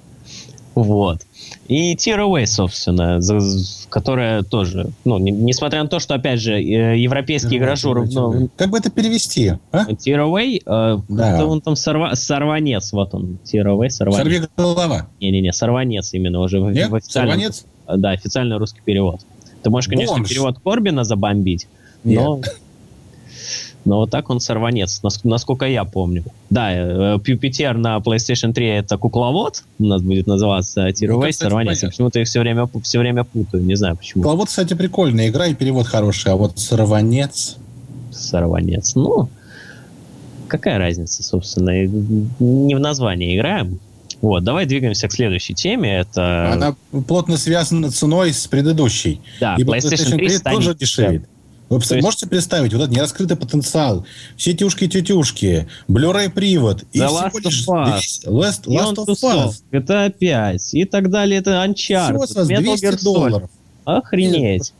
[0.75, 1.21] Вот.
[1.69, 3.39] И Tearaway, собственно, за,
[3.89, 8.05] которая тоже, ну, не, несмотря на то, что, опять же, э, европейский игражур...
[8.05, 9.53] Ну, как бы это перевести?
[9.71, 9.85] А?
[9.91, 11.45] Tearaway, э, да.
[11.45, 14.23] он там сорва, сорванец, вот он, Tearaway, сорванец.
[14.23, 15.07] Сорви голова.
[15.21, 16.59] Не-не-не, сорванец именно уже.
[16.59, 16.91] Нет?
[16.91, 17.65] В Сорванец?
[17.88, 19.21] Да, официальный русский перевод.
[19.63, 20.29] Ты можешь, конечно, Бомж.
[20.29, 21.67] перевод Корбина забомбить.
[22.03, 22.19] Нет.
[22.19, 22.41] Но
[23.86, 26.24] вот так он сорванец, насколько я помню.
[26.50, 31.82] Да, э, Пюпитер на PlayStation 3 это кукловод, у нас будет называться Тировей, ну, сорванец.
[31.82, 34.24] Почему-то их все время, все время путаю, не знаю почему.
[34.24, 37.58] Кукловод, кстати, прикольная игра и перевод хороший, а вот сорванец...
[38.12, 39.30] Сорванец, ну...
[40.48, 41.86] Какая разница, собственно?
[42.39, 43.80] Не в названии играем.
[44.21, 46.00] Вот, давай двигаемся к следующей теме.
[46.00, 46.54] Это...
[46.54, 46.76] Она
[47.08, 49.21] плотно связана ценой с предыдущей.
[49.39, 50.58] Да, PlayStation, PlayStation 3 станет...
[50.58, 51.30] тоже дешевеет.
[51.69, 52.04] Вы есть...
[52.04, 54.06] можете представить вот этот нераскрытый потенциал,
[54.38, 60.73] все тюшки-тетюшки, Blu-ray привод и The Last of Us, Last, Last of Us, GTA 5
[60.73, 63.49] и так далее, это Uncharted, Всего 200 долларов.
[63.84, 64.73] Охренеть.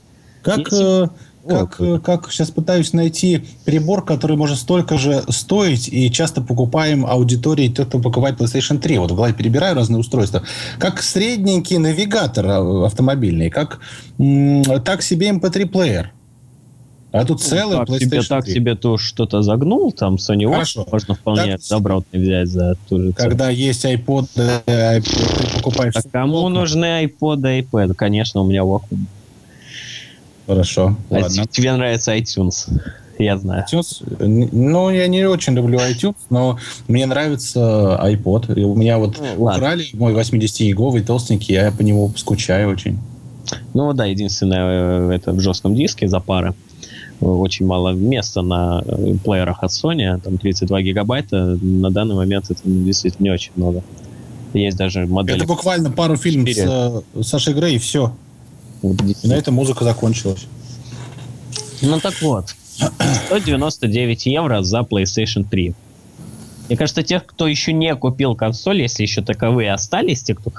[0.44, 1.10] Как, Если...
[1.48, 2.04] как, вот.
[2.04, 7.88] как сейчас пытаюсь найти прибор, который может столько же стоить, и часто покупаем аудитории тех,
[7.88, 9.00] кто покупает PlayStation 3.
[9.00, 10.44] Вот в голове перебираю разные устройства.
[10.78, 13.80] Как средненький навигатор а, автомобильный, как
[14.18, 16.12] так себе MP3-плеер.
[17.16, 18.28] А тут ну, целый так PlayStation себе, 3.
[18.28, 23.00] Так себе то что-то загнул, там Sony Watch можно вполне так, добротный взять за ту
[23.00, 25.02] же Когда есть iPod, iPod
[25.48, 25.94] ты покупаешь...
[25.94, 26.60] Так кому плотно.
[26.60, 27.94] нужны iPod и iPad?
[27.94, 29.06] Конечно, у меня Wacom.
[30.46, 31.46] Хорошо, а ладно.
[31.50, 32.70] Тебе нравится iTunes?
[33.18, 33.64] Я знаю.
[33.64, 38.60] iTunes, ну, я не очень люблю iTunes, но мне нравится iPod.
[38.60, 43.00] И у меня вот ну, украли мой 80-гиговый толстенький, я по нему скучаю очень.
[43.74, 46.54] Ну да, единственное, э, это в жестком диске за пары
[47.22, 52.62] очень мало места на э, плеерах от Sony, там 32 гигабайта, на данный момент это
[52.64, 53.84] действительно не очень много.
[54.54, 55.38] Есть даже модели...
[55.38, 58.16] Это буквально пару фильмов с э, Сашей Грей, и все.
[58.84, 60.46] И на этом музыка закончилась.
[61.82, 62.56] Ну так вот,
[63.28, 65.74] 199 евро за PlayStation 3.
[66.68, 70.52] Мне кажется, тех, кто еще не купил консоль, если еще таковые остались, те, кто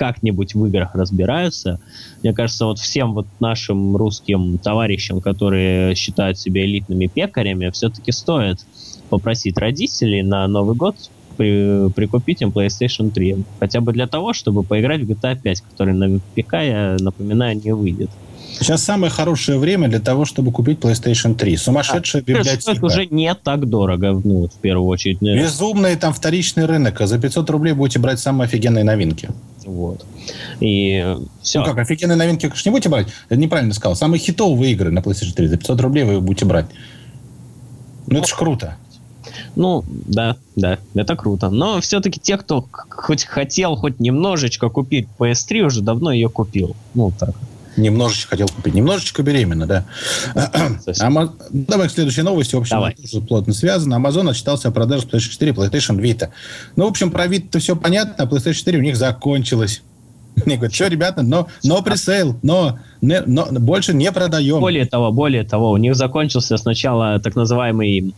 [0.00, 1.78] как-нибудь в играх разбираются.
[2.22, 8.60] Мне кажется, вот всем вот нашим русским товарищам, которые считают себя элитными пекарями, все-таки стоит
[9.10, 10.96] попросить родителей на Новый год
[11.36, 13.44] при, прикупить им PlayStation 3.
[13.60, 17.72] Хотя бы для того, чтобы поиграть в GTA 5, который на ПК, я напоминаю, не
[17.74, 18.08] выйдет.
[18.58, 21.56] Сейчас самое хорошее время для того, чтобы купить PlayStation 3.
[21.58, 22.62] Сумасшедшая а, библиотека.
[22.62, 25.20] Стоит уже не так дорого, ну, в первую очередь.
[25.20, 27.00] Безумный там вторичный рынок.
[27.00, 29.28] За 500 рублей будете брать самые офигенные новинки.
[29.70, 30.04] Вот.
[30.58, 31.60] И все.
[31.60, 33.06] Ну как, офигенные новинки, конечно, не будете брать?
[33.30, 33.94] Я неправильно сказал.
[33.94, 36.66] Самые хитовые игры на PlayStation 3 за 500 рублей вы будете брать.
[38.08, 38.76] Ну, это ж круто.
[39.54, 41.50] Ну, да, да, это круто.
[41.50, 46.74] Но все-таки те, кто хоть хотел хоть немножечко купить PS3, уже давно ее купил.
[46.94, 47.34] Ну, так.
[47.80, 48.74] Немножечко хотел купить.
[48.74, 49.84] Немножечко беременна, да.
[51.00, 51.34] Ама...
[51.50, 52.54] Давай к следующей новости.
[52.54, 52.94] В общем, Давай.
[52.94, 53.94] тоже плотно связано.
[53.94, 56.28] Amazon отчитался о продаже PlayStation 4 PlayStation Vita.
[56.76, 58.22] Ну, в общем, про Vita все понятно.
[58.24, 59.82] PlayStation 4 у них закончилась.
[60.46, 64.60] Мне говорят, что, ребята, но, но пресейл, но, не, но больше не продаем.
[64.60, 68.14] Более того, более того, у них закончился сначала так называемый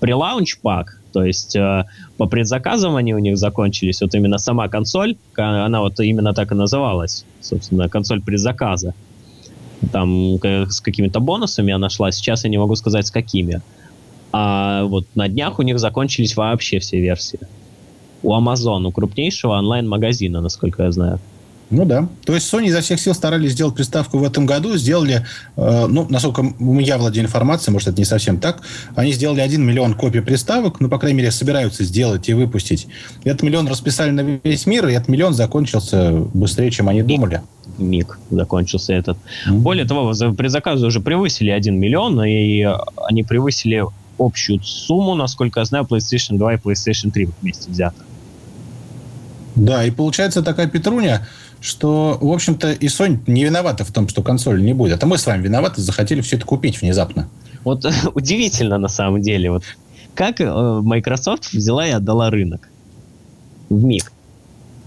[0.00, 1.84] прелаунч пак, то есть э,
[2.16, 4.00] по предзаказам они у них закончились.
[4.00, 8.94] Вот именно сама консоль, она вот именно так и называлась, собственно, консоль предзаказа.
[9.92, 13.60] Там с какими-то бонусами она шла, сейчас я не могу сказать с какими.
[14.32, 17.40] А вот на днях у них закончились вообще все версии.
[18.22, 21.18] У Amazon, у крупнейшего онлайн-магазина, насколько я знаю.
[21.70, 22.08] Ну да.
[22.24, 24.76] То есть Sony изо всех сил старались сделать приставку в этом году.
[24.76, 25.24] Сделали,
[25.56, 28.62] э, ну, насколько я владею информацией, может, это не совсем так,
[28.96, 32.88] они сделали 1 миллион копий приставок, ну, по крайней мере, собираются сделать и выпустить.
[33.22, 37.40] Этот миллион расписали на весь мир, и этот миллион закончился быстрее, чем они думали.
[37.78, 39.16] Миг закончился этот.
[39.46, 39.58] Mm-hmm.
[39.58, 42.66] Более того, предзаказы уже превысили 1 миллион, и
[43.08, 43.84] они превысили
[44.18, 48.04] общую сумму, насколько я знаю, PlayStation 2 и PlayStation 3 вместе взято.
[49.56, 51.26] Да, и получается такая петруня,
[51.60, 54.94] что, в общем-то, и Sony не виновата в том, что консоль не будет.
[54.94, 57.28] Это мы с вами виноваты, захотели все это купить внезапно.
[57.64, 59.50] Вот удивительно на самом деле.
[59.50, 59.64] Вот
[60.14, 62.68] как э, Microsoft взяла и отдала рынок
[63.68, 64.12] в миг.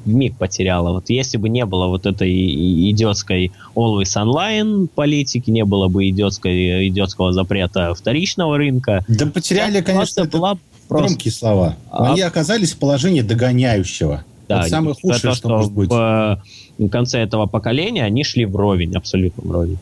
[0.06, 0.92] В миг потеряла.
[0.92, 6.90] Вот если бы не было вот этой идиотской Always Online политики, не было бы идиотской,
[6.90, 9.06] идиотского запрета вторичного рынка.
[9.08, 10.58] Да потеряли, конечно, это была
[10.90, 11.08] просто...
[11.08, 11.78] громкие слова.
[11.90, 12.28] А Они а...
[12.28, 14.26] оказались в положении догоняющего.
[14.50, 15.90] Да, это самое худшее, то, что, что может быть.
[15.90, 16.44] В,
[16.78, 19.78] в конце этого поколения они шли вровень, абсолютно вровень.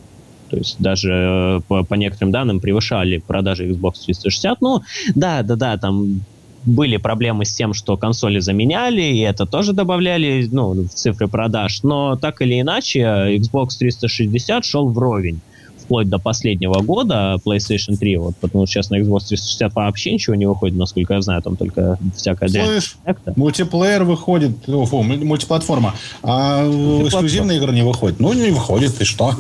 [0.50, 4.62] То есть даже э, по, по некоторым данным превышали продажи Xbox 360.
[4.62, 4.82] Ну,
[5.16, 6.22] да, да, да, там
[6.66, 11.84] были проблемы с тем, что консоли заменяли, и это тоже добавляли ну, в цифры продаж.
[11.84, 15.40] Но так или иначе, Xbox 360 шел вровень
[15.92, 20.36] вплоть до последнего года PlayStation 3, вот, потому что сейчас на Xbox 360 вообще ничего
[20.38, 22.96] не выходит, насколько я знаю, там только всякая Слышь,
[23.36, 26.66] мультиплеер выходит, о, фу, мультиплатформа, а
[27.06, 28.22] эксклюзивные игры не выходят.
[28.22, 29.36] Ну, не выходит, и что?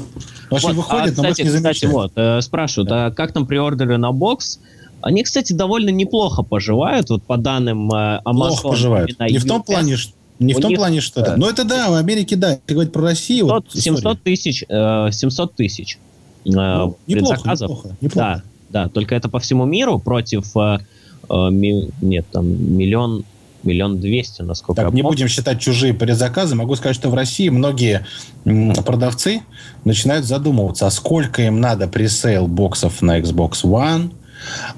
[0.49, 3.05] Вообще вот, выходит, а, но кстати, мы не кстати, вот, э, спрашивают, да.
[3.05, 4.59] а как там приордеры на бокс?
[4.99, 8.33] Они, кстати, довольно неплохо поживают, вот по данным э, Amazon.
[8.33, 9.19] Плохо поживают.
[9.21, 11.37] Не в том плане, что не в том них, плане, что это.
[11.37, 12.57] Но это да, в Америке да.
[12.65, 13.45] Ты говоришь про Россию.
[13.45, 14.65] 700, вот, 700 тысяч.
[14.67, 15.99] Э, 700 тысяч.
[16.45, 17.69] Э, ну, предзаказов.
[17.69, 18.43] Неплохо, неплохо.
[18.69, 20.79] Да, да, только это по всему миру против э,
[21.29, 23.23] э, ми, нет, там миллион
[23.63, 26.55] Миллион двести, насколько так, не будем считать чужие предзаказы.
[26.55, 28.05] Могу сказать, что в России многие
[28.43, 29.41] продавцы
[29.85, 34.13] начинают задумываться, а сколько им надо пресейл боксов на Xbox One,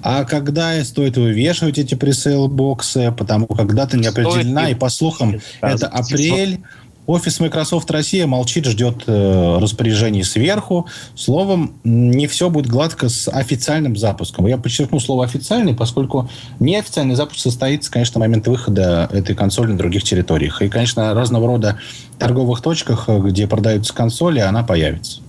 [0.01, 5.87] а когда стоит вывешивать эти пресейл-боксы, потому как дата не определена, и по слухам это
[5.87, 6.59] апрель,
[7.05, 10.87] Офис Microsoft Россия молчит, ждет э, распоряжений сверху.
[11.15, 14.47] Словом, не все будет гладко с официальным запуском.
[14.47, 16.29] Я подчеркну слово официальный, поскольку
[16.59, 20.61] неофициальный запуск состоится, конечно, в момент выхода этой консоли на других территориях.
[20.61, 21.77] И, конечно, разного рода
[22.19, 25.19] торговых точках, где продаются консоли, она появится.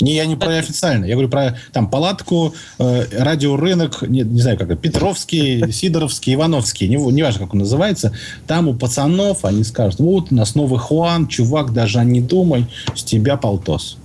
[0.00, 1.04] Не, я не про официально.
[1.04, 6.88] Я говорю про там палатку, э, радиорынок, не, не знаю, как это, Петровский, Сидоровский, Ивановский,
[6.88, 8.12] не, не важно, как он называется.
[8.46, 13.02] Там у пацанов они скажут, вот у нас новый Хуан, чувак, даже не думай, с
[13.02, 13.96] тебя полтос.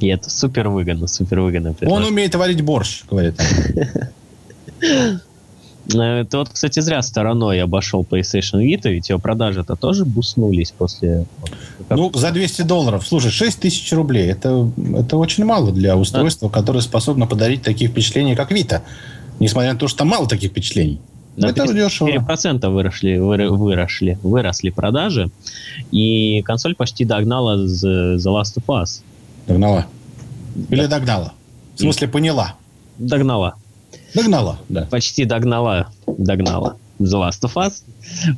[0.00, 1.74] И это супер выгодно, супер выгодно.
[1.82, 3.40] Он умеет варить борщ, говорит.
[5.94, 11.26] Э, ты вот, кстати, зря стороной обошел PlayStation Vita, ведь его продажи-то тоже буснулись после...
[11.90, 13.06] Ну, за 200 долларов.
[13.06, 14.30] Слушай, 6 тысяч рублей.
[14.30, 16.50] Это, это очень мало для устройства, а?
[16.50, 18.82] которое способно подарить такие впечатления, как Vita.
[19.40, 21.00] Несмотря на то, что там мало таких впечатлений.
[21.36, 22.70] На это 4% дешево.
[22.70, 25.30] выросли, выросли, выросли продажи,
[25.90, 29.00] и консоль почти догнала The Last of Us.
[29.46, 29.86] Догнала?
[30.68, 30.98] Или да.
[30.98, 31.32] догнала?
[31.74, 32.56] В смысле, поняла?
[32.98, 33.54] Догнала.
[34.14, 34.86] Догнала, да.
[34.90, 35.88] Почти догнала.
[36.06, 36.76] Догнала.
[37.00, 37.82] The Last of Us.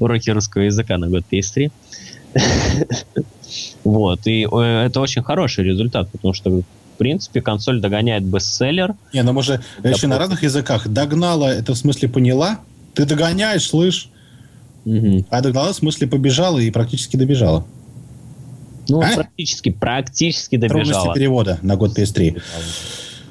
[0.00, 1.70] Уроки русского языка на год PS3.
[3.84, 4.26] Вот.
[4.26, 8.94] И э, это очень хороший результат, потому что в принципе, консоль догоняет бестселлер.
[9.12, 10.88] Не, ну мы же еще на разных языках.
[10.88, 12.60] Догнала, это в смысле поняла?
[12.94, 14.08] Ты догоняешь, слышь?
[14.84, 15.26] Угу.
[15.30, 17.64] А догнала, в смысле побежала и практически добежала.
[18.88, 19.14] Ну, а?
[19.14, 20.84] практически, практически добежала.
[20.84, 22.40] Трудности перевода на год PS3.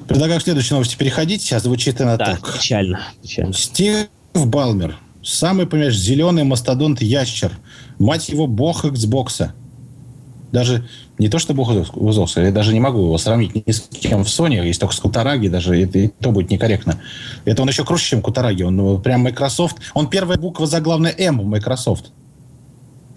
[0.08, 1.42] Предлагаю к следующей новости переходить.
[1.42, 2.58] Сейчас звучит она да, так.
[2.58, 3.00] печально.
[3.22, 3.52] печально.
[3.52, 4.98] Стив Балмер.
[5.22, 7.52] Самый, понимаешь, зеленый мастодонт-ящер.
[7.98, 9.50] Мать его, бог Xbox.
[10.52, 10.86] Даже
[11.18, 14.28] не то, что бог Xbox, я даже не могу его сравнить ни с кем в
[14.28, 17.00] Sony, есть только с Кутараги, даже это, и то будет некорректно.
[17.44, 18.62] Это он еще круче, чем Кутараги.
[18.62, 19.78] Он ну, прям Microsoft.
[19.94, 22.12] Он первая буква заглавная М в Microsoft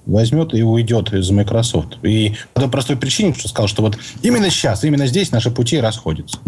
[0.07, 1.97] возьмет и уйдет из Microsoft.
[2.01, 5.79] И по той простой причине, что сказал, что вот именно сейчас, именно здесь наши пути
[5.79, 6.39] расходятся.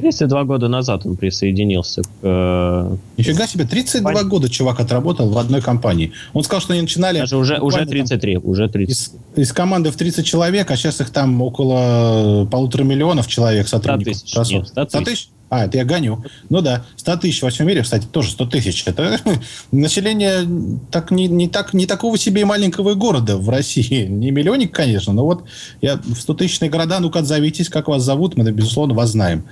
[0.00, 2.08] 32 года назад он присоединился к...
[2.22, 2.96] Э...
[3.16, 4.28] Нифига себе, 32 Пон...
[4.28, 6.12] года чувак отработал в одной компании.
[6.32, 7.18] Он сказал, что они начинали...
[7.18, 8.96] Даже уже, уже 33, там, уже 30.
[8.96, 14.16] Из, из команды в 30 человек, а сейчас их там около полутора миллионов человек сотрудников.
[14.16, 14.52] 100 тысяч.
[14.52, 15.28] Нет, 100 100 тысяч?
[15.50, 16.24] А, это я гоню.
[16.48, 18.84] Ну да, 100 тысяч во всем мире, кстати, тоже 100 тысяч.
[18.86, 19.18] Это
[19.72, 20.46] население
[20.92, 24.06] так, не, не, так, не такого себе и маленького города в России.
[24.20, 25.44] Не миллионник, конечно, но вот
[25.80, 29.44] я в 100-тысячные города, ну-ка отзовитесь, как вас зовут, мы, безусловно, вас знаем.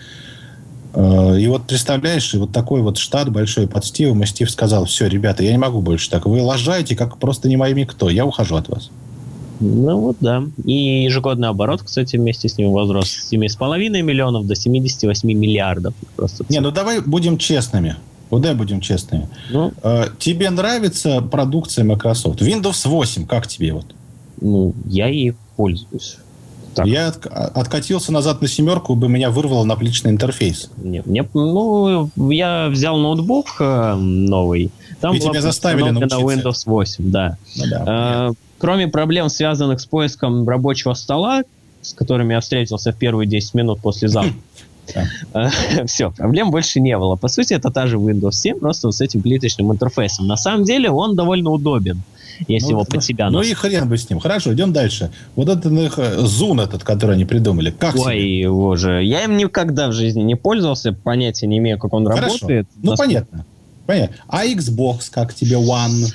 [0.98, 5.06] Э, и вот представляешь, вот такой вот штат большой под Стивом, и Стив сказал, все,
[5.06, 6.26] ребята, я не могу больше так.
[6.26, 8.10] Вы лажаете, как просто не моими кто.
[8.10, 8.90] Я ухожу от вас.
[9.60, 10.42] Ну вот да.
[10.64, 15.94] И ежегодный оборот, кстати, вместе с ним возрос с 7,5 миллионов до 78 миллиардов.
[16.16, 17.94] Просто не, ну давай будем честными.
[18.30, 19.28] Вот давай будем честными.
[19.50, 22.42] Ну, э, тебе нравится продукция Microsoft?
[22.42, 23.86] Windows 8, как тебе вот?
[24.40, 26.18] Ну, я ей пользуюсь.
[26.74, 26.86] Так.
[26.86, 30.70] Я от, откатился назад на семерку, бы меня вырвало на личный интерфейс.
[30.76, 34.70] Нет, мне, ну, я взял ноутбук э, новый.
[35.00, 37.36] Там И тебя заставили на Windows 8, да.
[37.56, 41.42] Ну, да э, кроме проблем, связанных с поиском рабочего стола,
[41.80, 44.38] с которыми я встретился в первые 10 минут после запуска,
[45.86, 47.16] Все, проблем больше не было.
[47.16, 50.26] По сути, это та же Windows 7, просто с этим плиточным интерфейсом.
[50.26, 52.02] На самом деле он довольно удобен
[52.46, 53.30] если ну, его под себя...
[53.30, 54.20] Ну и хрен бы с ним.
[54.20, 55.10] Хорошо, идем дальше.
[55.36, 58.40] Вот этот их зун этот, который они придумали, как Ой, себе?
[58.40, 59.02] его же.
[59.04, 62.34] Я им никогда в жизни не пользовался, понятия не имею, как он Хорошо.
[62.34, 62.68] работает.
[62.82, 63.08] Ну, Насколько...
[63.08, 63.46] понятно.
[63.86, 64.16] Понятно.
[64.28, 66.12] А Xbox, как тебе One?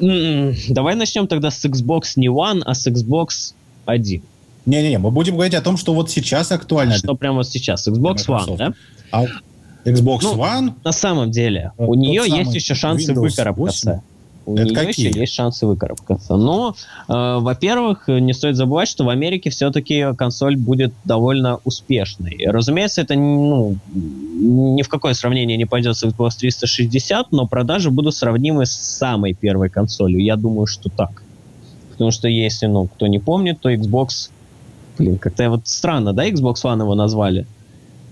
[0.00, 4.22] М-м, давай начнем тогда с Xbox не One, а с Xbox 1.
[4.64, 6.96] Не-не-не, мы будем говорить о том, что вот сейчас актуально.
[6.96, 7.86] Что прямо вот сейчас?
[7.86, 8.72] Xbox One, да?
[9.12, 9.24] А
[9.84, 10.72] Xbox ну, One?
[10.82, 14.02] На самом деле, у нее есть еще шансы выкарабкаться.
[14.46, 14.52] 8?
[14.52, 15.08] у Это нее какие?
[15.08, 16.36] еще есть шансы выкарабкаться.
[16.36, 16.74] Но,
[17.08, 22.38] э, во-первых, не стоит забывать, что в Америке все-таки консоль будет довольно успешной.
[22.46, 28.14] Разумеется, это ну, ни в какое сравнение не пойдет с Xbox 360, но продажи будут
[28.14, 30.22] сравнимы с самой первой консолью.
[30.22, 31.22] Я думаю, что так.
[31.90, 34.30] Потому что если, ну, кто не помнит, то Xbox...
[34.98, 37.46] Блин, как-то вот странно, да, Xbox One его назвали?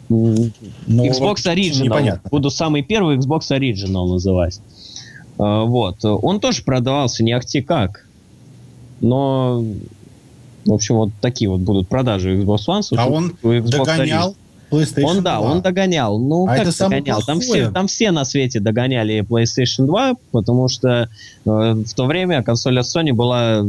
[0.08, 0.50] Ну,
[0.86, 1.84] Xbox Original.
[1.84, 2.28] Непонятно.
[2.30, 4.60] Буду самый первый Xbox Original называть.
[5.38, 6.04] А, вот.
[6.04, 8.06] Он тоже продавался не ахти как.
[9.00, 9.64] Но,
[10.64, 12.82] в общем, вот такие вот будут продажи Xbox One.
[12.96, 14.36] А он Xbox догонял.
[14.70, 15.22] PlayStation Он, 2.
[15.22, 16.18] да, он догонял.
[16.18, 17.22] Ну, А как это догонял?
[17.22, 21.08] Там все, там все на свете догоняли PlayStation 2, потому что
[21.44, 23.64] э, в то время консоль от Sony была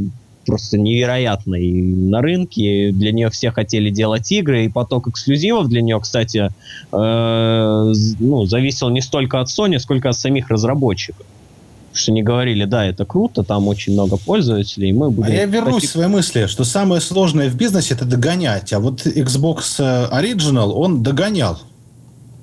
[0.46, 2.92] просто невероятной на рынке.
[2.92, 6.50] Для нее все хотели делать игры, и поток эксклюзивов для нее, кстати,
[6.92, 11.26] э, ну, зависел не столько от Sony, сколько от самих разработчиков.
[11.96, 15.32] Что они говорили, да, это круто, там очень много пользователей, мы будем...
[15.32, 18.74] А я вернусь к своей мысли, что самое сложное в бизнесе это догонять.
[18.74, 21.58] А вот Xbox э, Original, он догонял.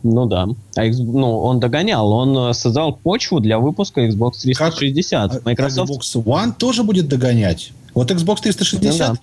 [0.03, 0.49] Ну да.
[0.77, 5.35] А ну, он догонял, он э, создал почву для выпуска Xbox 360.
[5.35, 7.73] А Microsoft Xbox One тоже будет догонять.
[7.93, 9.19] Вот Xbox 360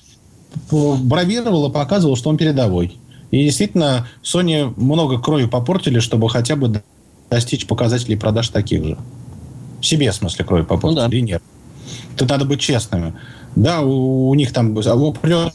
[0.71, 2.97] Ну бравировал и показывал, что он передовой.
[3.31, 6.83] И действительно, Sony много крови попортили, чтобы хотя бы до-
[7.31, 8.97] достичь показателей продаж таких же.
[9.81, 11.17] Себе, в смысле, крови попортили, Ну да.
[11.17, 11.41] и нет.
[12.17, 13.13] Тут надо быть честными.
[13.55, 15.53] Да, у, у них там у определенных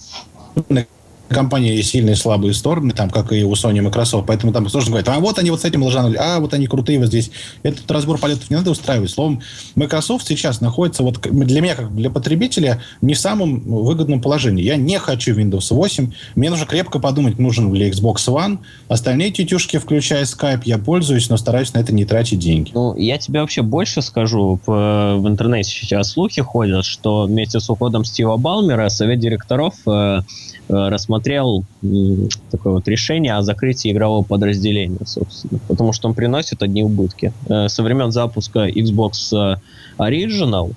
[1.28, 4.68] компании есть сильные и слабые стороны, там, как и у Sony и Microsoft, поэтому там
[4.68, 7.30] сложно говорить, а вот они вот с этим лажанули, а вот они крутые вот здесь.
[7.62, 9.10] Этот разбор полетов не надо устраивать.
[9.10, 9.40] Словом,
[9.74, 14.62] Microsoft сейчас находится вот для меня, как для потребителя, не в самом выгодном положении.
[14.62, 16.12] Я не хочу Windows 8.
[16.34, 18.58] Мне нужно крепко подумать, нужен ли Xbox One.
[18.88, 22.70] Остальные тетюшки, включая Skype, я пользуюсь, но стараюсь на это не тратить деньги.
[22.74, 24.60] Ну, я тебе вообще больше скажу.
[24.66, 30.20] В, интернете сейчас слухи ходят, что вместе с уходом Стива Балмера совет директоров э,
[30.68, 35.60] рассмотрел м, такое вот решение о закрытии игрового подразделения, собственно.
[35.68, 37.32] Потому что он приносит одни убытки.
[37.48, 39.56] Э, со времен запуска Xbox э,
[39.98, 40.72] Original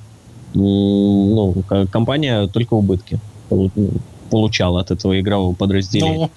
[0.54, 3.20] ну, компания только убытки
[3.50, 3.70] ну,
[4.30, 6.18] получала от этого игрового подразделения.
[6.18, 6.30] Ну,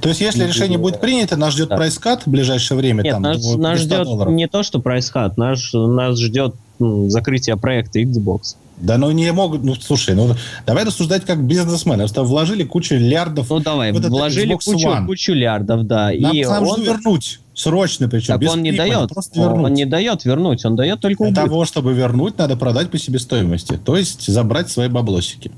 [0.00, 1.76] то есть, если решение будет принято, нас ждет да.
[1.76, 3.02] price cut в ближайшее время.
[3.02, 4.34] Нет, там, нас, нас 500 ждет долларов.
[4.34, 8.56] не то, что price cut, нас, нас ждет закрытие проекта Xbox.
[8.76, 10.34] Да ну не могут, ну слушай, ну
[10.66, 11.98] давай рассуждать как бизнесмены.
[12.02, 13.48] Просто вложили кучу лярдов.
[13.50, 15.06] Ну давай, Вот вложили кучу, One.
[15.06, 16.10] кучу лярдов, да.
[16.18, 17.40] Нам, и нам он, вернуть.
[17.54, 18.26] Срочно причем.
[18.34, 19.08] так без он не прибыли, дает.
[19.10, 19.72] Просто Он, вернуть.
[19.72, 21.44] не дает вернуть, он дает только Для убыток.
[21.44, 23.78] того, чтобы вернуть, надо продать по себестоимости.
[23.84, 25.52] То есть забрать свои баблосики.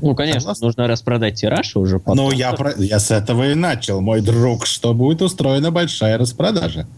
[0.00, 0.66] Ну, конечно, Согласен?
[0.66, 2.16] нужно распродать тираж уже потом.
[2.26, 6.88] Но я, про- я с этого и начал, мой друг, что будет устроена большая распродажа.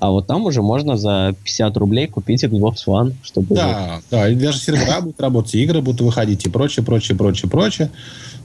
[0.00, 3.54] А вот там уже можно за 50 рублей купить Xbox One, чтобы...
[3.54, 7.90] Да, да, и даже сервера будут работать, игры будут выходить, и прочее, прочее, прочее, прочее.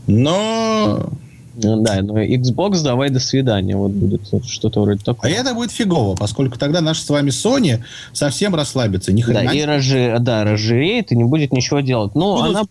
[0.08, 1.10] Но
[1.56, 3.76] Ну, Да, но Xbox давай до свидания.
[3.76, 5.32] Вот будет что-то вроде а такого.
[5.32, 7.80] это будет фигово, поскольку тогда наша с вами Sony
[8.14, 9.14] совсем расслабится.
[9.14, 10.18] Ни Да, хрена и разжи...
[10.20, 12.14] да, разжиреет и не будет ничего делать.
[12.16, 12.64] Ну, она...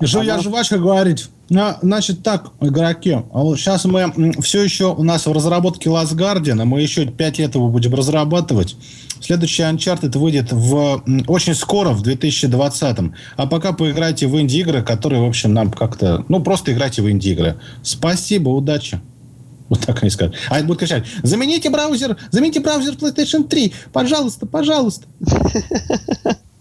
[0.00, 1.41] Жуя она- жвачка говорит, «На-
[1.82, 6.60] значит так, игроки, а вот сейчас мы все еще у нас в разработке Last Guardian,
[6.60, 8.76] а мы еще 5 лет его будем разрабатывать.
[9.20, 12.96] Следующий Uncharted выйдет в, очень скоро, в 2020.
[13.36, 16.24] А пока поиграйте в инди-игры, которые, в общем, нам как-то...
[16.28, 17.60] Ну, просто играйте в инди-игры.
[17.82, 19.00] Спасибо, удачи.
[19.68, 20.34] Вот так они скажут.
[20.50, 25.06] А они будут кричать, замените браузер, замените браузер PlayStation 3, пожалуйста, пожалуйста.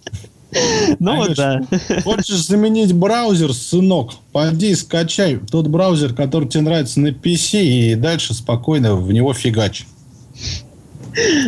[0.99, 1.61] Ну вот да.
[2.03, 4.11] Хочешь заменить браузер, сынок?
[4.31, 9.85] Пойди скачай тот браузер, который тебе нравится на PC, и дальше спокойно в него фигач.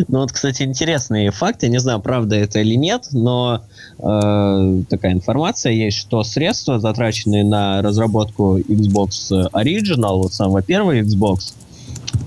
[0.07, 3.61] Ну вот, кстати, интересный факт, я не знаю, правда это или нет, но
[3.97, 11.53] э, такая информация есть, что средства, затраченные на разработку Xbox Original, вот самого первого Xbox,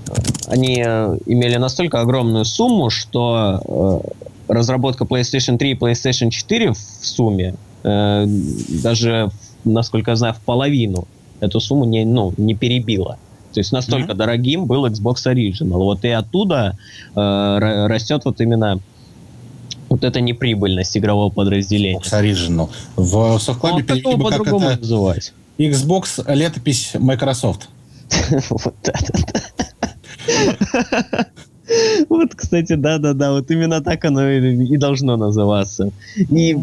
[0.09, 0.13] э,
[0.47, 6.77] они э, имели настолько огромную сумму, что э, разработка PlayStation 3 и PlayStation 4 в
[6.77, 8.25] сумме э,
[8.83, 9.29] даже,
[9.65, 11.07] насколько я знаю, в половину
[11.39, 13.17] эту сумму не, ну, не перебила.
[13.53, 14.17] То есть настолько Мгм.
[14.17, 15.77] дорогим был Xbox Original.
[15.77, 16.77] Вот и оттуда
[17.15, 18.79] э, ра- растет вот именно
[19.89, 21.99] вот эта неприбыльность игрового подразделения.
[21.99, 22.69] Xbox Original.
[22.95, 25.33] В софтклабе Ну, как перевели бы как по-другому это называть?
[25.57, 27.69] Xbox летопись Microsoft.
[28.49, 29.27] Вот это.
[32.09, 35.91] Вот, кстати, да-да-да, вот именно так оно и должно называться.
[36.17, 36.57] И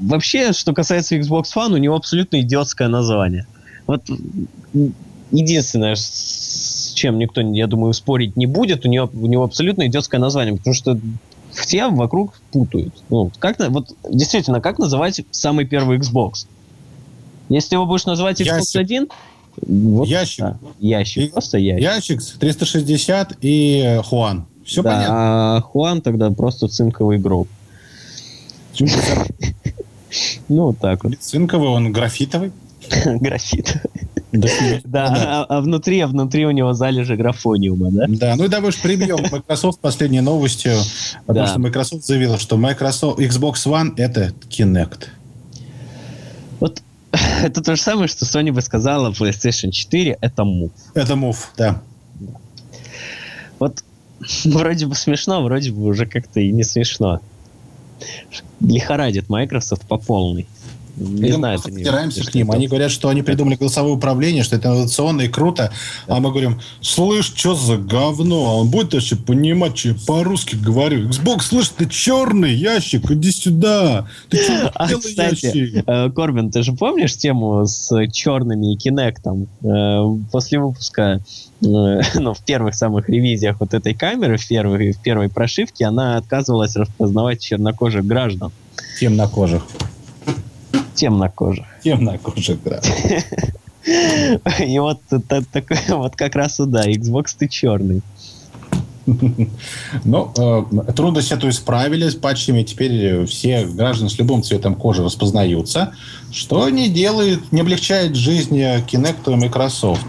[0.00, 3.46] вообще, что касается Xbox One, у него абсолютно идиотское название.
[3.86, 4.02] Вот
[5.30, 10.20] единственное, с чем никто, я думаю, спорить не будет, у него, у него абсолютно идиотское
[10.20, 10.98] название, потому что
[11.52, 12.94] все вокруг путают.
[13.10, 16.46] Ну, как, вот действительно, как называть самый первый Xbox?
[17.48, 18.80] Если его будешь называть Xbox Ящик.
[18.80, 19.08] 1,
[19.66, 20.40] вот, Ящик.
[20.44, 21.82] да, ящик, И- просто ящик.
[21.82, 24.46] Ящик 360 и э, Хуан.
[24.64, 25.56] Все да, понятно.
[25.56, 27.48] а Хуан тогда просто цинковый гроб.
[30.48, 31.14] Ну, вот так вот.
[31.20, 32.52] Цинковый, он графитовый.
[33.04, 33.76] Графит.
[34.32, 34.48] Да,
[34.84, 35.42] Да, да.
[35.42, 38.04] а, а внутри, а внутри у него залежи графониума, да?
[38.08, 40.72] Да, ну и давай уж прибьем Microsoft последней новостью,
[41.26, 41.50] потому Да.
[41.50, 45.06] что Microsoft заявила, что Microsoft Xbox One это Kinect.
[46.60, 46.82] Вот
[47.42, 50.72] это то же самое, что Sony бы сказала, PlayStation 4 это мув.
[50.94, 51.80] Это move, да.
[53.58, 53.82] Вот
[54.44, 57.20] вроде бы смешно, вроде бы уже как-то и не смешно.
[58.60, 60.46] Лихорадит Microsoft по полной.
[60.98, 62.50] Не знаю, мы придираемся к ним.
[62.50, 65.72] Они говорят, что они придумали голосовое управление, что это инновационно и круто.
[66.06, 66.16] Да.
[66.16, 68.50] А мы говорим, слышь, что за говно?
[68.50, 71.08] А он будет вообще понимать, что я по-русски говорю?
[71.08, 74.08] Xbox, слышь, ты черный ящик, иди сюда.
[74.28, 74.40] Ты
[74.74, 75.84] а, кстати, ящик?
[75.86, 79.46] Э, Корбин, ты же помнишь тему с черными и Kinect?
[79.62, 81.20] Э, после выпуска
[81.60, 81.60] э,
[82.14, 86.76] ну, в первых самых ревизиях вот этой камеры, в первой, в первой прошивке, она отказывалась
[86.76, 88.52] распознавать чернокожих граждан.
[89.00, 89.62] Темнокожих
[90.98, 91.66] темнокожих.
[91.82, 92.80] Темнокожих, да.
[94.64, 98.02] И вот, такой, вот как раз да, Xbox ты черный.
[100.04, 102.62] Ну, э, трудность эту исправили с патчами.
[102.62, 105.92] Теперь все граждане с любым цветом кожи распознаются,
[106.30, 110.04] что не делает, не облегчает жизнь Kinect и Microsoft.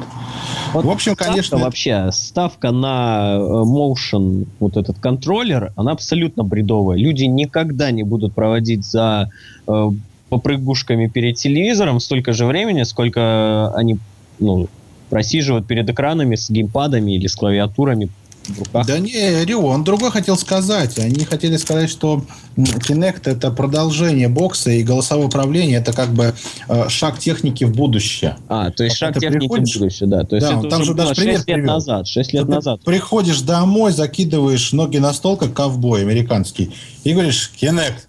[0.73, 1.57] Вот в общем, ставка конечно...
[1.57, 6.97] Вообще, ставка на э, motion, вот этот контроллер, она абсолютно бредовая.
[6.97, 9.29] Люди никогда не будут проводить за
[9.67, 9.89] э,
[10.29, 13.97] попрыгушками перед телевизором столько же времени, сколько они
[14.39, 14.67] ну,
[15.09, 18.09] просиживают перед экранами с геймпадами или с клавиатурами
[18.47, 18.85] в руках.
[18.87, 20.97] Да не, Рио, он другой хотел сказать.
[20.97, 22.23] Они хотели сказать, что
[22.57, 26.33] Kinect это продолжение бокса и голосовое управление это как бы
[26.67, 28.37] э, шаг техники в будущее.
[28.47, 29.75] А, то есть шаг техники приходишь...
[29.75, 30.23] в будущее, да.
[30.23, 31.73] То есть да, это там же даже 6 лет привел.
[31.73, 32.07] назад.
[32.07, 32.81] 6 лет ты назад.
[32.83, 36.71] Приходишь домой, закидываешь ноги на стол, как ковбой американский,
[37.03, 38.08] и говоришь, Kinect,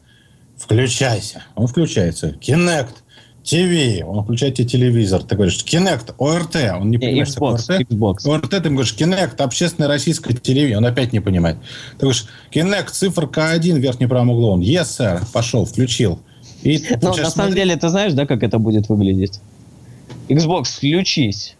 [0.60, 1.42] включайся.
[1.56, 2.28] Он включается.
[2.40, 2.94] Kinect,
[3.42, 5.22] ТВ, он включает тебе телевизор.
[5.22, 7.82] Ты говоришь, Kinect, ОРТ, он не понимает, Xbox, что ОРТ.
[7.90, 8.14] Xbox.
[8.28, 11.56] ОРТ, ты говоришь, Kinect, общественное российское телевидение, он опять не понимает.
[11.92, 16.20] Ты говоришь, Kinect, циферка 1 в верхнем правом углу, он, yes, sir, пошел, включил.
[16.62, 17.30] И ну, на смотри...
[17.30, 19.40] самом деле, ты знаешь, да, как это будет выглядеть?
[20.28, 21.56] Xbox, включись.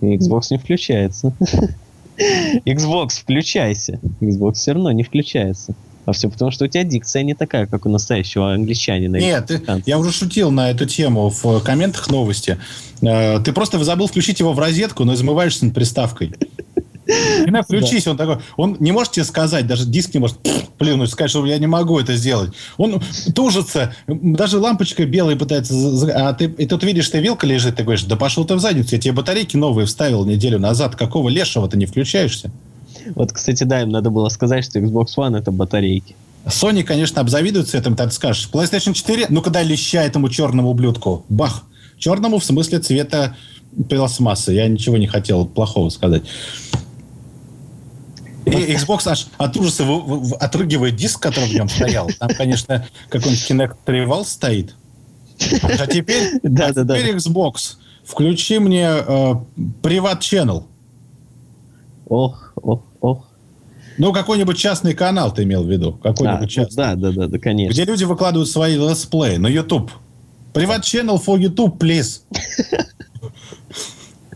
[0.00, 1.32] И Xbox не включается.
[2.66, 3.98] Xbox, включайся.
[4.20, 5.74] Xbox все равно не включается.
[6.08, 9.16] А все потому, что у тебя дикция не такая, как у настоящего англичанина.
[9.16, 12.56] Нет, ты, я уже шутил на эту тему в комментах новости.
[13.02, 16.32] Э, ты просто забыл включить его в розетку, но измываешься над приставкой.
[17.62, 20.38] Включись, он такой, он не может тебе сказать, даже диск не может
[20.78, 22.54] плюнуть, сказать, что я не могу это сделать.
[22.78, 23.02] Он
[23.34, 25.74] тужится, даже лампочка белая пытается,
[26.14, 28.94] а ты, и тут видишь, ты вилка лежит, ты говоришь, да пошел ты в задницу,
[28.94, 32.50] я тебе батарейки новые вставил неделю назад, какого лешего ты не включаешься?
[33.14, 36.14] Вот, кстати, да, им надо было сказать, что Xbox One это батарейки.
[36.46, 38.48] Sony, конечно, обзавидуется этим, так скажешь.
[38.52, 41.24] PlayStation 4, ну-ка дай леща этому черному ублюдку.
[41.28, 41.64] Бах.
[41.98, 43.36] Черному в смысле цвета
[43.88, 44.52] пластмассы.
[44.52, 46.22] Я ничего не хотел плохого сказать.
[48.46, 49.84] И Xbox аж от ужаса
[50.40, 52.08] отрыгивает диск, который в нем стоял.
[52.18, 54.74] Там, конечно, какой-нибудь Kinect Trival стоит.
[55.62, 57.18] А теперь, да, а да, теперь да.
[57.18, 59.34] Xbox, включи мне э,
[59.82, 60.64] Privat Channel.
[62.08, 63.26] Ох, ох, ох.
[63.98, 65.92] Ну, какой-нибудь частный канал ты имел в виду?
[65.92, 66.76] Какой-нибудь а, частный.
[66.76, 67.72] Да, да, да, да, конечно.
[67.72, 69.90] Где люди выкладывают свои летсплеи на YouTube.
[70.54, 72.22] Приват channel for YouTube, please.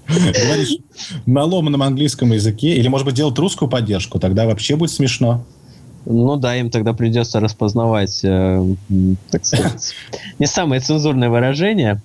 [0.09, 0.79] Говоришь
[1.27, 5.45] на ломаном английском языке, или, может быть, делать русскую поддержку, тогда вообще будет смешно.
[6.05, 8.75] Ну да, им тогда придется распознавать, э,
[9.31, 9.95] так сказать,
[10.39, 12.03] не самое цензурное выражение,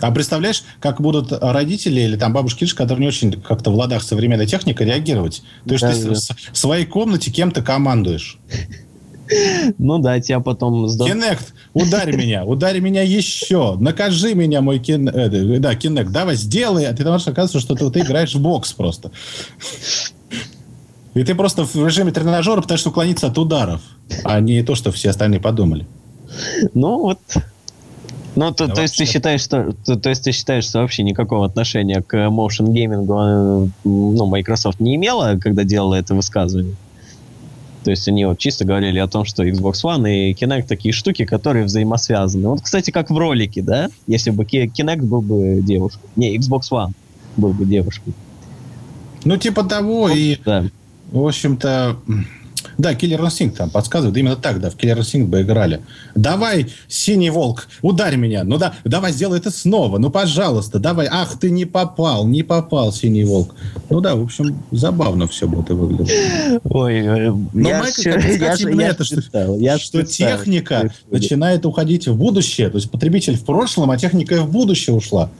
[0.00, 4.46] а представляешь, как будут родители или там бабушки, которые не очень как-то в ладах современной
[4.46, 5.42] техникой реагировать?
[5.66, 6.14] То есть да, ты да.
[6.52, 8.38] в своей комнате кем-то командуешь.
[9.78, 10.86] Ну да, тебя потом...
[10.88, 15.08] Кинект, ударь меня, ударь меня еще, накажи меня, мой кин...
[15.08, 16.86] Э, да, Кинект, давай, сделай.
[16.86, 19.10] А ты там оказывается, что ты, ты играешь в бокс просто.
[21.14, 23.80] И ты просто в режиме тренажера пытаешься уклониться от ударов,
[24.24, 25.86] а не то, что все остальные подумали.
[26.74, 27.18] Ну вот,
[28.36, 31.46] ну, то, то есть ты считаешь, что, то, то есть ты считаешь, что вообще никакого
[31.46, 36.76] отношения к motion геймингу э, ну, Microsoft не имела, когда делала это высказывание?
[37.84, 41.24] То есть они вот чисто говорили о том, что Xbox One и Kinect такие штуки,
[41.24, 42.48] которые взаимосвязаны.
[42.48, 43.88] Вот, кстати, как в ролике, да?
[44.06, 46.02] Если бы Kinect был бы девушкой.
[46.16, 46.92] Не, Xbox One
[47.36, 48.12] был бы девушкой.
[49.24, 50.64] Ну, типа того, вот, и, да.
[51.10, 51.96] в общем-то,
[52.78, 54.16] да, Killer Instinct там подсказывает.
[54.16, 55.80] Именно так, да, в Killer Instinct бы играли.
[56.14, 58.44] Давай, Синий Волк, ударь меня.
[58.44, 59.98] Ну да, давай, сделай это снова.
[59.98, 61.08] Ну, пожалуйста, давай.
[61.10, 63.54] Ах, ты не попал, не попал, Синий Волк.
[63.90, 66.12] Ну да, в общем, забавно все будет выглядеть.
[66.64, 72.08] Ой, Но я Майкл, все, я, именно я это, что, я что техника начинает уходить
[72.08, 72.70] в будущее.
[72.70, 75.30] То есть потребитель в прошлом, а техника и в будущее ушла.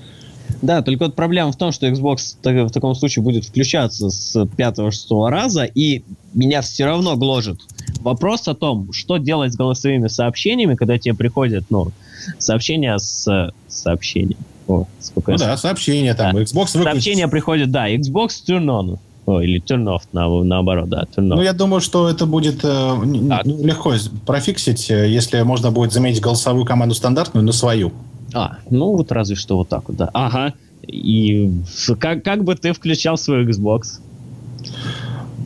[0.60, 5.30] Да, только вот проблема в том, что Xbox в таком случае будет включаться с пятого-шестого
[5.30, 6.02] раза, и
[6.34, 7.60] меня все равно гложет
[8.00, 11.92] вопрос о том, что делать с голосовыми сообщениями, когда тебе приходят, ну,
[12.38, 14.38] сообщения с сообщением.
[14.66, 16.42] О, сколько ну да, сообщения там, да.
[16.42, 16.82] Xbox выключить.
[16.82, 18.98] Сообщения приходят, да, Xbox turn on.
[19.24, 21.36] О, или turn off, на, наоборот, да, turn off.
[21.36, 23.94] Ну, я думаю, что это будет э, ну, легко
[24.26, 27.92] профиксить, э, если можно будет заменить голосовую команду стандартную на свою.
[28.32, 30.10] А, ну вот разве что вот так вот, да.
[30.12, 30.54] Ага.
[30.86, 31.50] И
[31.98, 34.00] как, как бы ты включал свой Xbox?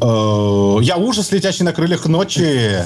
[0.01, 2.85] Э, я ужас, летящий на крыльях ночи.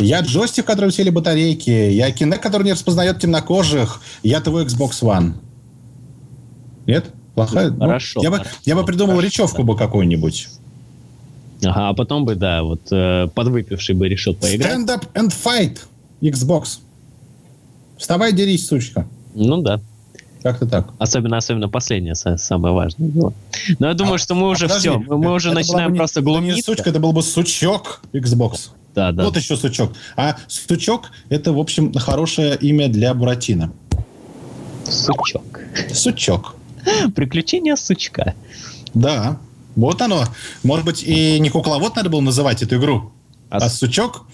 [0.00, 1.70] Я джойстик, в котором сели батарейки.
[1.70, 4.00] Я кинек, который не распознает темнокожих.
[4.22, 5.34] Я твой Xbox One.
[6.86, 7.06] Нет?
[7.34, 7.70] Плохая?
[7.70, 8.20] Ну, хорошо.
[8.20, 9.62] Ну, я, хорошо, бы, я бы придумал хорошо, речевку да.
[9.64, 10.48] бы какую-нибудь.
[11.64, 14.72] Ага, а потом бы, да, вот э, подвыпивший бы решил поиграть.
[14.72, 15.78] Stand up and fight,
[16.20, 16.80] Xbox.
[17.96, 19.06] Вставай, дерись, сучка.
[19.34, 19.80] Ну да.
[20.42, 20.92] Как-то так.
[20.98, 23.32] Особенно, особенно последнее, самое важное было.
[23.78, 25.92] Но я думаю, а, что мы уже а подожди, все, мы, мы уже это начинаем
[25.92, 26.56] не, просто это глумиться.
[26.56, 28.70] не сучка, это был бы сучок Xbox.
[28.94, 29.24] Да, да.
[29.24, 29.92] Вот еще сучок.
[30.16, 33.72] А сучок это, в общем, хорошее имя для Буратино.
[34.84, 35.60] Сучок.
[35.92, 36.56] Сучок.
[37.14, 38.34] Приключения сучка.
[38.92, 39.38] Да.
[39.76, 40.26] Вот оно.
[40.62, 43.12] Может быть, и не кукловод надо было называть эту игру,
[43.50, 44.26] А, а, сучок.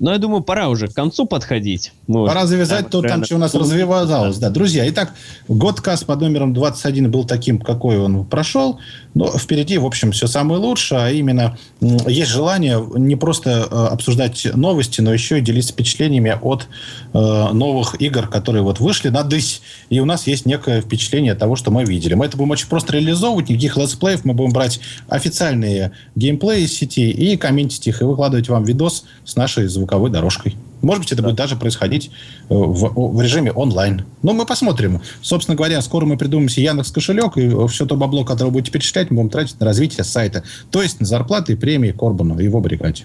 [0.00, 1.92] Но я думаю, пора уже к концу подходить.
[2.06, 4.38] Мы Пора завязать да, то, там, что у нас развивалось.
[4.38, 5.12] Да, друзья, итак,
[5.48, 8.78] годкаст под номером 21 был таким, какой он прошел.
[9.14, 11.00] Но впереди, в общем, все самое лучшее.
[11.00, 16.68] А именно, есть желание не просто э, обсуждать новости, но еще и делиться впечатлениями от
[17.12, 19.62] э, новых игр, которые вот вышли на дысь.
[19.90, 22.14] И у нас есть некое впечатление того, что мы видели.
[22.14, 23.48] Мы это будем очень просто реализовывать.
[23.48, 24.24] Никаких летсплеев.
[24.24, 29.34] Мы будем брать официальные геймплеи из сети и комментить их, и выкладывать вам видос с
[29.34, 30.56] нашей звуковой дорожкой.
[30.82, 32.10] Может быть, это будет даже происходить
[32.48, 34.04] э, в, в режиме онлайн.
[34.22, 35.00] Но мы посмотрим.
[35.22, 38.70] Собственно говоря, скоро мы придумаем себе Яндекс кошелек, и все то бабло, которое вы будете
[38.70, 40.44] перечислять, мы будем тратить на развитие сайта.
[40.70, 43.04] То есть на зарплаты и премии Корбану и его бригаде.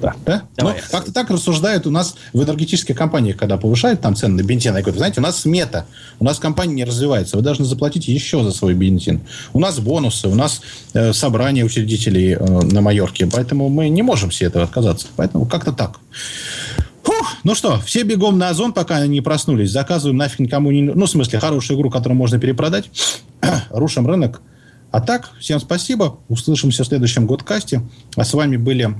[0.00, 0.14] Да.
[0.24, 0.42] Да?
[0.56, 0.74] Давай.
[0.76, 4.74] Ну, как-то так рассуждают у нас в энергетических компаниях, когда повышают там цены на бензин.
[4.74, 5.86] Они говорят, знаете, у нас смета,
[6.20, 9.20] у нас компания не развивается, вы должны заплатить еще за свой бензин.
[9.52, 10.60] У нас бонусы, у нас
[10.94, 15.08] э, собрание учредителей э, на Майорке, поэтому мы не можем себе этого отказаться.
[15.16, 15.98] Поэтому как-то так.
[17.02, 19.70] Фух, ну что, все бегом на Озон, пока они не проснулись.
[19.70, 20.82] Заказываем нафиг никому не...
[20.82, 22.90] Ну, в смысле, хорошую игру, которую можно перепродать.
[23.70, 24.42] Рушим рынок.
[24.90, 26.18] А так, всем спасибо.
[26.28, 27.82] Услышимся в следующем годкасте.
[28.16, 28.94] А с вами были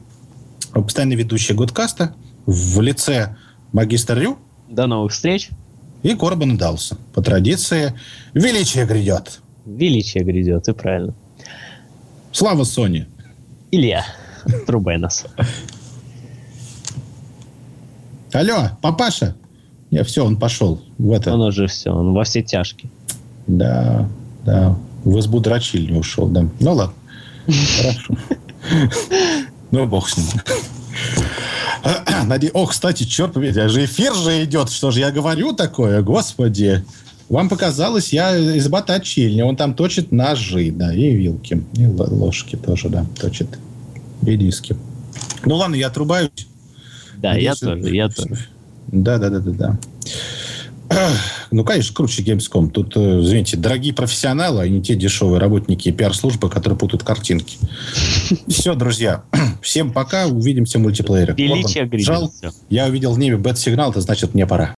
[0.73, 2.15] постоянные ведущие Годкаста
[2.47, 3.37] в лице
[3.73, 4.39] магистр Рю
[4.69, 5.51] До новых встреч.
[6.03, 6.97] и Корбан Далса.
[7.15, 7.95] По традиции,
[8.35, 9.41] величие грядет.
[9.67, 11.15] Величие грядет, и правильно.
[12.33, 13.07] Слава Соне.
[13.71, 14.05] Илья,
[14.67, 15.27] трубай нас.
[18.33, 19.37] Алло, папаша.
[19.91, 21.33] Не, все, он пошел в это.
[21.33, 22.91] Он уже все, он во все тяжкие.
[23.47, 24.09] Да,
[24.45, 24.77] да.
[25.05, 26.47] В избу дрочильни ушел, да.
[26.61, 26.95] Ну ладно.
[27.47, 28.15] Хорошо.
[29.71, 30.27] Ну, бог с ним.
[32.27, 32.51] Наде...
[32.53, 34.71] О, кстати, черт побери, а же эфир же идет.
[34.71, 36.03] Что же я говорю такое?
[36.03, 36.85] Господи.
[37.29, 39.43] Вам показалось, я изба точильни.
[39.43, 41.63] Он там точит ножи, да, и вилки.
[41.75, 43.49] И ложки тоже, да, точит.
[44.27, 44.77] И диски.
[45.45, 46.31] Ну ладно, я отрубаюсь.
[47.17, 48.49] Да, я Надеюсь, тоже, я тоже.
[48.87, 49.79] Да, да, да, да, да.
[51.51, 52.71] Ну, конечно, круче Gamescom.
[52.71, 57.57] Тут, э, извините, дорогие профессионалы, а не те дешевые работники пиар-службы, которые путают картинки.
[58.49, 59.23] Все, друзья.
[59.63, 60.27] Всем пока.
[60.27, 61.35] Увидимся в мультиплеере.
[61.37, 62.35] Величие Корбан, Жал, грядет.
[62.55, 62.61] всё.
[62.69, 64.75] я увидел в небе бет-сигнал, это значит, мне пора.